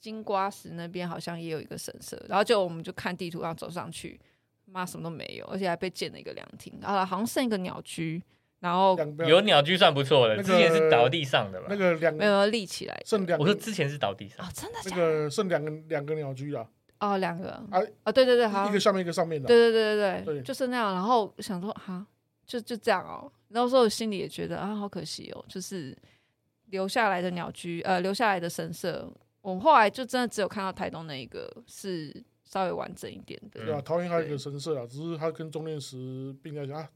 [0.00, 4.20] 金瓜石那边好像也有一个神社，然后就我们就看地图，然后走上去，
[4.64, 8.20] 妈什么都没有，而且还被建了一个凉亭，啊，好像剩一个鸟居，
[8.60, 11.66] 然后有鸟居算不错的，之前是倒地上的吧？
[11.68, 16.66] 那个两没有立起来，剩两，我说之前是倒地上，哦，真的，那个剩两个两个鸟居啊，
[17.00, 22.06] 哦，两个，啊啊，对对对，好，一个下面一个上面的，对对对对对，就是那样，然后想说哈，
[22.46, 25.96] 就就这样哦，然后说我心里也觉得啊，好可惜哦，就是。
[26.70, 29.08] 留下来的鸟居，呃，留下来的神社，
[29.40, 32.12] 我后来就真的只有看到台东那一个是
[32.44, 33.64] 稍微完整一点的。
[33.64, 36.90] 对啊，桃园还有一个神社啊，只是它跟忠烈祠并在一起啊。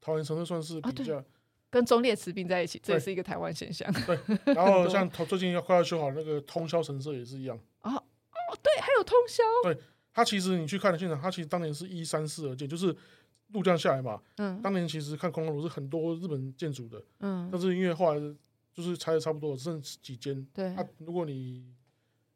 [0.00, 1.22] 桃园神社算是比较
[1.70, 3.92] 跟忠烈祠并在一起，这也是一个台湾现象。
[4.06, 4.18] 对，
[4.54, 7.58] 然后像最近要快要修好那个通宵神社也是一样。
[7.82, 9.42] 哦哦，对，还有通宵。
[9.62, 9.78] 对，
[10.12, 12.94] 它其实你去看的现场，它其实当年是一三四而建，就是
[13.48, 14.20] 陆降下来嘛。
[14.36, 14.60] 嗯。
[14.62, 17.02] 当年其实看空港路是很多日本建筑的。
[17.20, 17.48] 嗯。
[17.50, 18.34] 但是因为后来。
[18.74, 20.46] 就是拆的差不多，剩几间。
[20.54, 21.64] 对，啊，如果你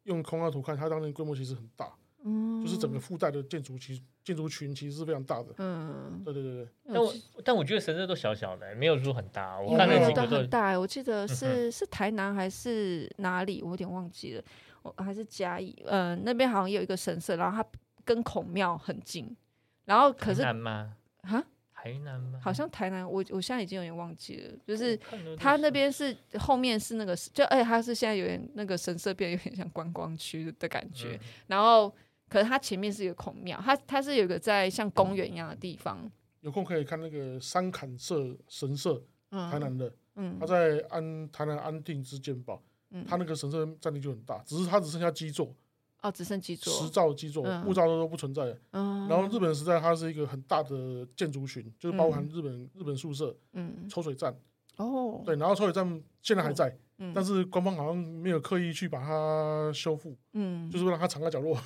[0.02, 1.94] 用空画图看，它当年规模其实很大，
[2.25, 6.68] 嗯，就是整个附带的建筑其建筑群其实是非常大的，嗯，对对对对。
[6.93, 7.14] 但我
[7.45, 9.61] 但我觉得神社都小小的，没有说很大。
[9.61, 14.45] 我看那几个都很大，我记得是是台南还是哪里，我有点忘记了，
[14.83, 17.68] 我还是嘉义，嗯，那边好像也有一个神社，然后它
[18.05, 19.37] 跟孔庙很近，
[19.85, 20.97] 然后可是吗？
[21.23, 21.45] 啊？
[21.75, 22.39] 台南吗？
[22.41, 24.55] 好像台南，我我现在已经有点忘记了。
[24.64, 24.97] 就是
[25.37, 31.18] 他那边是后面是那个，就而且他是现在有点那个神社变有点像观光区的感觉。
[31.20, 31.93] 嗯、然后，
[32.33, 36.11] 可是它前面是一个孔庙，它它是有一个在像公园一样的地方。
[36.41, 42.59] 有空可以看那个三坎社神社，台南的，嗯，他在安台南安定之间吧，
[42.91, 45.55] 嗯，他那个神社占地就很大，只是它只剩下基座。
[46.01, 48.57] 哦，只剩基座，石造基座，木造的都不存在。
[48.72, 54.35] 然后日本时代，它是一个很大的建筑群，就是包含日本日本宿舍，嗯，抽水站，
[54.77, 57.12] 哦，对，然后抽水站现在还在，嗯。
[57.14, 61.59] 但是官方好像没有刻意去把它修复，嗯， 就是让它藏在角落。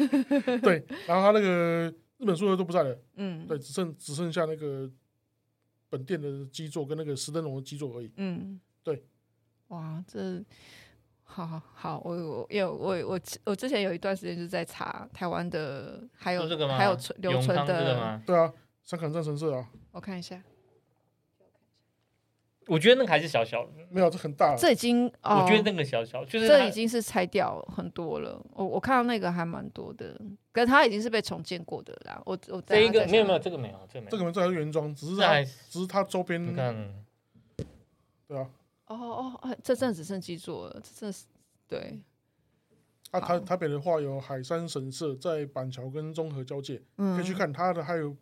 [0.62, 4.90] 对，然后它那个日本宿舍都不在了，嗯，对，只剩只剩下那个
[5.88, 9.04] 本店的基座跟那个石灯笼的基座而已，嗯，对，
[9.68, 10.44] 哇，这。
[11.28, 16.78] 好好好，我我有我我我之前有一段时间就在查台湾的，还有这个吗？
[16.78, 18.52] 还有存留存的，对啊，
[18.84, 20.40] 三港站神社啊，我看一下，
[22.66, 24.56] 我觉得那个还是小小的，没有，这很大。
[24.56, 28.44] 这已经，哦、我觉得那个小小，就是这已经是拆掉很多了。
[28.54, 32.20] 我我看到那个还蛮多的，可是它已经是被重建过的啦。
[32.26, 36.44] 我我这一个没有没有，这个没有，这个没有，这个没有，这还是原装，只是在只是它周边。
[36.44, 36.74] 你看，
[38.26, 38.50] 对啊。
[38.86, 41.24] 哦哦哦，这阵只剩基座了，这阵是
[41.68, 42.00] 对。
[43.12, 48.16] 啊，台台北的话有海山神社在板桥跟中和交界，嗯、可以去看它的，还有。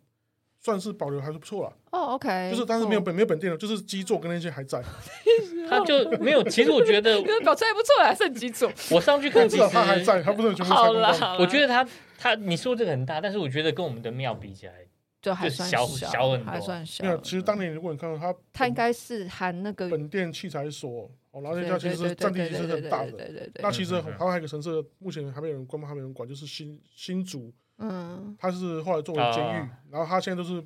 [0.65, 1.69] 算是保留还是不错了。
[1.91, 3.15] 哦、oh,，OK，就是但是没有本、oh.
[3.15, 4.81] 没有本店了，就是基座跟那些还在。
[5.69, 8.71] 他就没有，其实我觉得 搞出来不错还，剩基座。
[8.89, 11.37] 我上去看，至少他还在，他不是全部拆了。
[11.39, 11.87] 我觉得他
[12.17, 14.73] 他你说这个很大，但是我觉得跟我们的庙比起来，
[15.21, 17.03] 就还算小小很多，还算小。
[17.03, 23.11] 没有，其实当年如果你看到他，他应该是含那个本店器材所，哦，然后那家其实是占地其实是很大的。
[23.11, 23.61] 对对对。
[23.61, 27.53] 那其实还有一个神社，目前还没有人官方还没有人管，就是新新竹。
[27.77, 28.35] 嗯。
[28.39, 30.63] 他是后来作为监狱，然后他现在都是。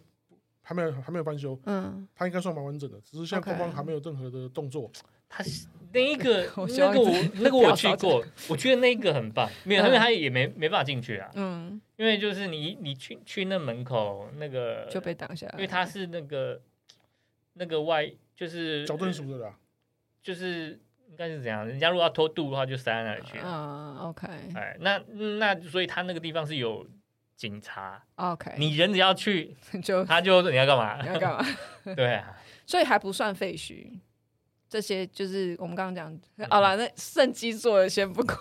[0.62, 4.88] 还没有还没有翻修，嗯，它应该算蛮完整的，只是现在官方还没有任何的动作。
[5.28, 6.44] 他是那一个
[6.78, 7.10] 那个我
[7.42, 16.62] 那个我去过，我觉得那个很棒，没有，因为他也没没办法进去啊，嗯，因为就是你你去去那门口那个就被挡下来，因为他是那个
[17.54, 19.58] 那个外就是矫正署的啦，
[20.22, 20.80] 就是
[21.10, 25.00] 应该是怎样，人家如果要偷渡的话就塞在那里去，嗯，OK，哎，那
[25.40, 26.86] 那所以他那个地方是有。
[27.40, 31.02] 警察，OK，你人只要去， 就他就你要干嘛？
[31.02, 31.46] 你要干嘛？
[31.96, 32.36] 对啊，
[32.66, 33.98] 所以还不算废墟。
[34.68, 38.38] 这些就是我们刚刚讲，好了，那圣基座的先不管，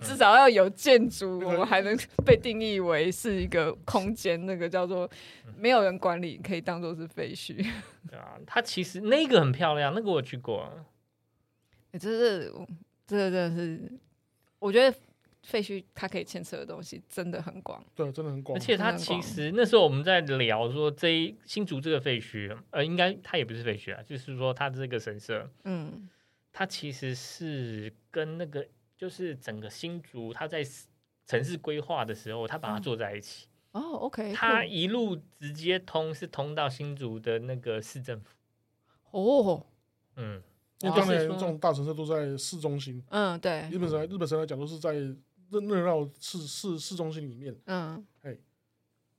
[0.00, 1.94] 至少要有建筑，我们还能
[2.24, 4.46] 被定义为是一个空间。
[4.46, 5.08] 那个叫做
[5.54, 7.56] 没有人管理，可以当做是废墟。
[8.08, 10.72] 对啊，它其实那个很漂亮，那个我去过。
[11.92, 12.50] 哎，这是
[13.06, 13.92] 这个真的是，
[14.58, 14.96] 我觉得。
[15.46, 18.58] 废墟它可以牵扯的东西真的很广，对，真的很广。
[18.58, 26.08] 而且它其实那时候我们在聊说，这一新竹这个废墟，呃，应该它也不是废墟啊，就是说它这个神社，嗯，
[26.52, 28.66] 它其实是跟那个
[28.96, 30.66] 就是整个新竹，它在
[31.26, 33.46] 城市规划的时候，它把它做在一起。
[33.70, 38.34] 哦，OK，它一路直接通是通到新竹的那个市政府。
[39.12, 39.64] 哦，
[40.16, 40.42] 嗯，
[40.80, 43.00] 因为当年这种大城市都在市中心。
[43.10, 43.68] 嗯，对。
[43.70, 44.92] 日本人日本人来讲都是在。
[45.50, 48.36] 热热闹市市市中心里面，嗯，哎，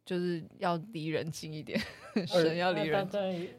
[0.06, 1.80] 就是要离人近一点，
[2.28, 3.50] 神要离人近。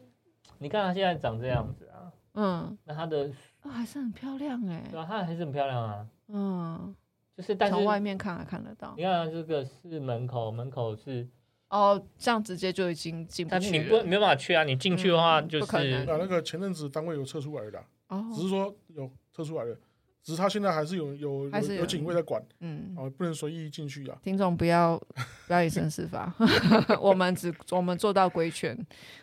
[0.59, 6.95] 你看它现在长这样子啊，嗯，那它的还是很漂亮哎，对啊，它还是很漂亮啊，嗯，
[7.37, 8.93] 就是但是从外面看还看得到。
[8.97, 11.27] 你看这个是门口，门口是
[11.69, 13.83] 哦，这样直接就已经进不去了。
[13.83, 19.77] 你不没办法去啊，你进去的话就是啊，那个前阵子单位有测出来的，哦，只是说有测出来的。
[20.29, 24.15] 只是他现在还是有有有有警卫在管，嗯，啊，不能随意进去啊。
[24.23, 24.95] 听众不要
[25.47, 26.31] 不要以身试法，
[27.01, 28.77] 我们只我们做到规劝，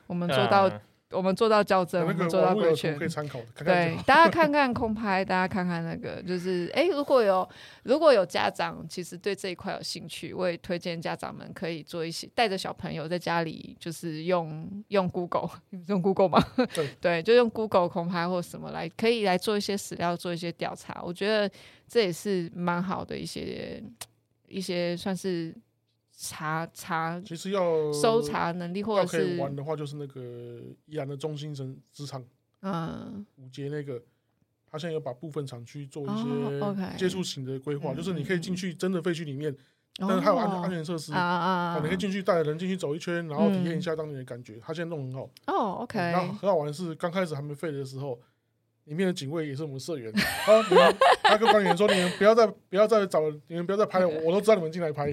[0.09, 0.69] 我们做到。
[1.13, 3.65] 我们做到校正，我们做到规劝，可以参考的。
[3.65, 7.49] 对，大家看看空拍， 大家看看那个，就是哎，如果有
[7.85, 15.49] 如果有家长其实对这一块有兴趣，我也推荐家长们可以做一些带着小朋友在家里，就是用用 Google
[15.87, 16.45] 用 Google 吗？
[16.75, 21.01] 对 对，就用 Google 空拍或什么来，可以来做一些史料，做一些调查。
[21.05, 21.49] 我觉得
[21.87, 23.81] 这也是蛮好的一些
[24.49, 25.55] 一些算是。
[26.19, 32.25] 查查，其实要搜查能力或者是可以玩的话，就是那个宜兰的中心城职场，
[32.63, 34.03] 嗯，五节那个，
[34.65, 39.55] 他现在有把部分厂区做一些接触型的规划，就是你可以进去真的废墟里面，
[39.99, 44.59] 但是还有安安全设施啊啊，你可以进去带人进去走一圈，然后体验一下当年的感觉。
[44.61, 45.99] 他现在弄很好哦，OK。
[45.99, 48.19] 然后很好玩的是，刚开始还没废的时候。
[48.87, 50.63] 里面的警卫也是我们社员， 啊，
[51.29, 55.09] 他跟管理员说：“你们不要再不要再找，你们不要再拍，我都知道你们进来拍，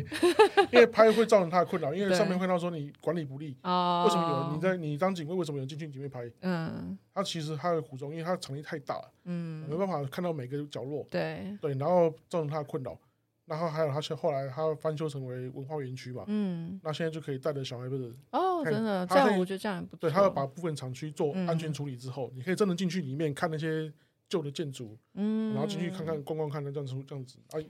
[0.72, 3.48] 因为拍会造成他的困扰，因为上面会到说你管理不力。
[3.48, 6.30] 为什么有人你在你当警卫，为什么有人进去里面拍？
[6.42, 12.98] 嗯，他其实他的苦衷，因为他场地太大了，嗯，没办法看到每个角落，对对，然后造成他的困扰。
[13.46, 20.00] 然后还有他现后来他翻修成为文化园区嘛，嗯，那现在就可以带着小孩子哦，真的这样我觉得这样也不错。
[20.00, 23.92] 对，他要把部分厂区做安全处理之后，你可以真的进去里面看那些
[24.30, 27.66] 旧的建筑，嗯，然后进去看看逛逛看，那这样子这样子，哎，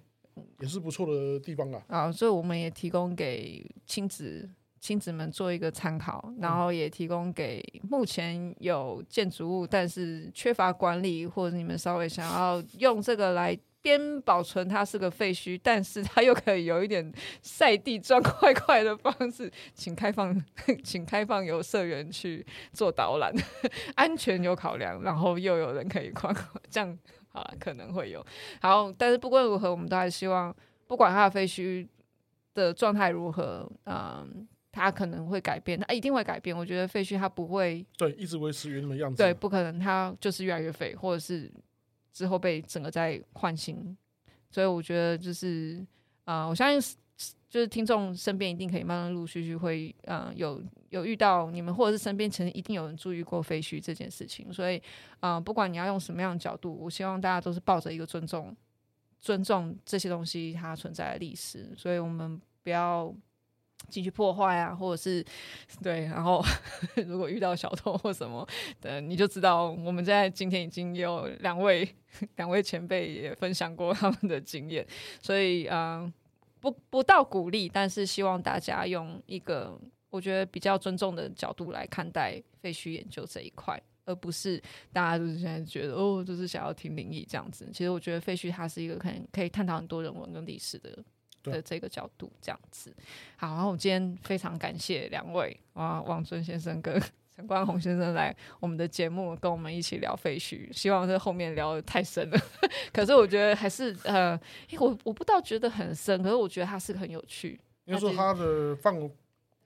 [0.60, 1.84] 也是不错的地方啦。
[1.88, 4.50] 啊，所以我们也提供给亲子
[4.80, 13.58] 亲子们做一个参考，然后也提供给目前有建筑物但是缺乏管理，或者你们稍微想要用这个来。
[13.84, 17.12] 边保存它是个废墟，但是它又可以有一点
[17.44, 20.36] 晒地砖块块的方式，请开放，
[20.84, 23.32] 请开放由社员去做导览，
[23.96, 26.34] 安全有考量，然后又有人可以逛，
[26.72, 28.26] 这 样好了可能会有
[28.62, 30.56] 好，但是不管如何，我们都还希望，
[30.88, 31.86] 不管它的废墟
[32.54, 36.56] 的状态如何，嗯，它可能会改变，它一定会改变。
[36.56, 41.52] 我觉得废墟它不会对一直维持原来的样子，对，不可能，它就是越来越废，或者是
[42.14, 43.98] 之后被整个再唤醒。
[44.50, 45.86] 所以我觉得就是
[46.24, 46.98] 啊、我相信
[47.50, 54.54] 就是听众身边一定可以慢慢陆陆续续会啊、呃、有有遇到你们，或者是身边曾经一定有人注意过废墟这件事情。
[54.54, 54.82] 所以
[55.20, 58.56] 啊、不管你要用什么样的角度，我希望大家都是抱着一个尊重。
[59.20, 63.14] 尊重这些东西它存在的历史，所以我们不要
[63.90, 65.24] 进去破坏啊，或者是
[65.82, 66.44] 对，然后
[67.08, 68.48] 如果遇到小偷或什么
[68.82, 71.88] 的，你就知道我们在今天已经有两位
[72.36, 74.86] 两位前辈也分享过他们的经验，
[75.22, 76.12] 所以嗯、
[76.60, 79.80] 不不到鼓励，但是希望大家用一个
[80.10, 83.82] 我觉得比较尊重的角度来看待废墟研究这一块。
[84.06, 84.62] 而不是
[84.92, 87.70] 大家就是现在觉得哦，就是想要听灵异这样子。
[87.72, 91.02] 其实我觉得废墟它是一个可能可以探讨很多人文跟历史的
[91.52, 92.94] 的这个角度这样子。
[93.36, 97.02] 好，然后我今天非常感谢两位啊，王尊先生跟
[97.36, 100.72] 陈冠宏先生来我们的节目跟我们一起聊废墟。
[100.72, 102.40] 希望这后面聊得太深了，
[102.94, 104.40] 可是我觉得还是呃，
[104.80, 107.60] 我我不倒觉得很深，可是我觉得它是很有趣。
[107.86, 109.12] 因为说它的范围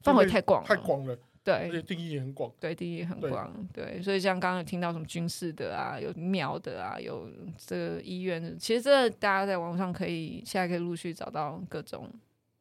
[0.01, 1.17] 范围太广太广了。
[1.47, 2.51] 对，而且定义也很广。
[2.59, 3.49] 对，定义很广。
[3.71, 7.25] 对，所以像刚刚有听到什么军事的啊，有庙的啊，有
[7.57, 12.11] 这个医院的，其实这大家在网络上可以现在可以陆续找到各种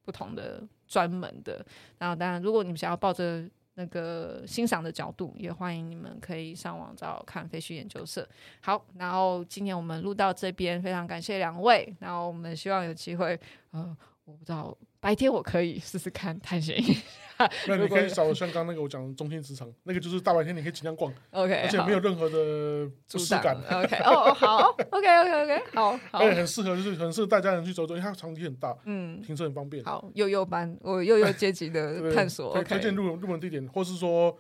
[0.05, 1.67] 不同的专门的。
[1.99, 8.25] 然后，当然，如果你们想要抱着那个欣赏的角度，也欢迎你们可以上网找看废墟研究社。
[8.61, 11.93] 好，然后今天我们录到这边，非常感谢两位。
[11.99, 13.37] 然后我们希望有机会，
[13.73, 14.79] 呃，我不知道。
[15.01, 29.85] 白天我可以试试看探险一下，那你可以找像刚那个我讲的中心职场，那个就是大白天你可以尽量逛，OK，而且没有任何的不适感，OK，哦，好，OK，OK，OK，好，好，而 且很适合，就是很适合带家人去走走，因为它场地很大，嗯，停车很方便。
[29.85, 34.37] 好，幼幼班，我幼幼阶级的探索，推推荐入入门地点，或是说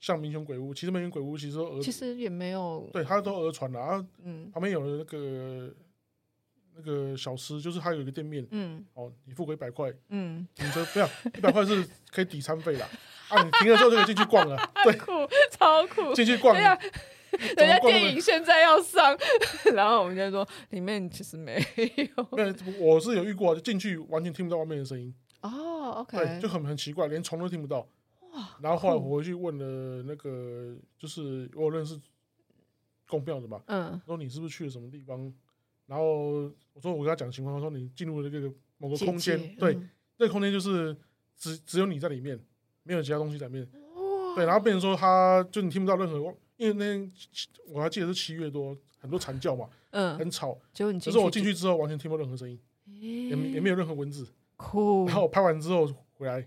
[0.00, 5.72] 像民雄鬼屋，其实民雄鬼屋其实其实也没有，对，它都讹传了啊，嗯，旁边有那个。
[6.78, 12.84] 那个小吃就是它有一个店面，嗯，哦，你付个一百块，嗯，停车不要一百块是可以抵餐费的，
[13.28, 15.10] 啊，你停了之后就可以进去逛了， 对，酷，
[15.50, 16.78] 超酷，进去逛，人
[17.56, 19.16] 家电影现在要上，
[19.74, 21.56] 然后我们就说里面其实没
[22.16, 25.12] 有，没有，我是有遇过，就进去完全听不到外面的声音，
[25.42, 27.80] 哦，OK，对，就很很奇怪，连虫都听不到，
[28.32, 32.00] 哇，然后后来我回去问了那个，就是我认识
[33.08, 35.32] 供票的嘛，嗯，说你是不是去了什么地方？
[35.88, 36.42] 然后
[36.74, 40.94] 我说我跟他讲情况，他说你进入了这个某个空间，对，嗯、那个空间就是
[41.34, 42.38] 只只有你在里面，
[42.82, 43.66] 没有其他东西在里面。
[43.94, 46.16] 哇对，然后变成说他就你听不到任何，
[46.58, 47.10] 因为那天
[47.66, 50.56] 我还记得是七月多，很多蝉叫嘛，嗯，很吵。
[50.76, 54.28] 可是我进去之后完全听不到任何声音，欸、也也没有任何文字。
[54.56, 55.06] 酷。
[55.06, 56.46] 然后我拍完之后回来。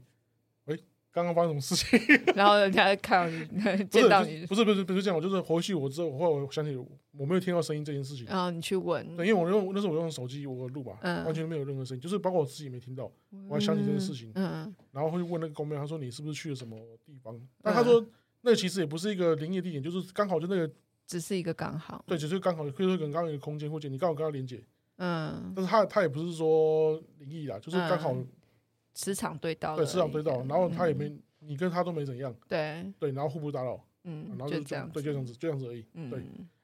[1.12, 1.99] 刚刚发生什么事情？
[2.36, 8.26] 然后人家看到你，见到你，不是不是不是这样，我就是回去我之后，后来我想起我没有听到声音这件事情。
[8.28, 13.12] 然后你去问，对，因为我用那时候我用手机我录吧，完全没有任何声音，就是包括我自己也没听到。
[13.49, 17.38] 我还想起这件事情，嗯，然后会问那个公庙，他说你是不是去了什么地方？
[17.62, 18.05] 但他说
[18.41, 20.74] 那其实也不是一个灵异地点，就是刚好就那个，
[21.05, 24.64] 只是一个刚好，对，只是刚好，可以说刚刚一个空间，或者你刚好跟他连接，
[24.95, 28.16] 嗯，但是他他也不是说灵异啦，就是刚好。
[28.93, 32.85] 磁场对到，对，磁场对到，然后他也没，你跟他都没怎样，对。
[32.99, 36.19] 对，然后互不打扰，嗯，然后就这样，对，就这样子，就这样子而已，对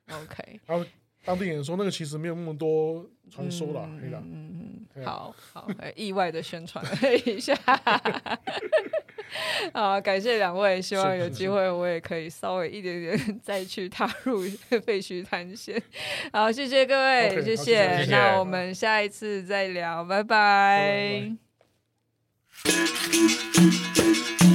[0.09, 0.59] ，OK。
[0.67, 0.85] 然后
[1.25, 6.83] 当地人说那个其实没有那么多传说啦，可以啦，嗯嗯，好好， 意外的宣传
[7.25, 7.53] 一下，
[9.73, 14.41] 啊，感谢两位，希望有机会我也可以稍微一点点再去踏入
[14.85, 15.81] 废墟探险。
[16.31, 21.46] 好，谢谢各位，谢谢，那我们下一次再聊，拜拜。
[22.69, 24.46] Thank you.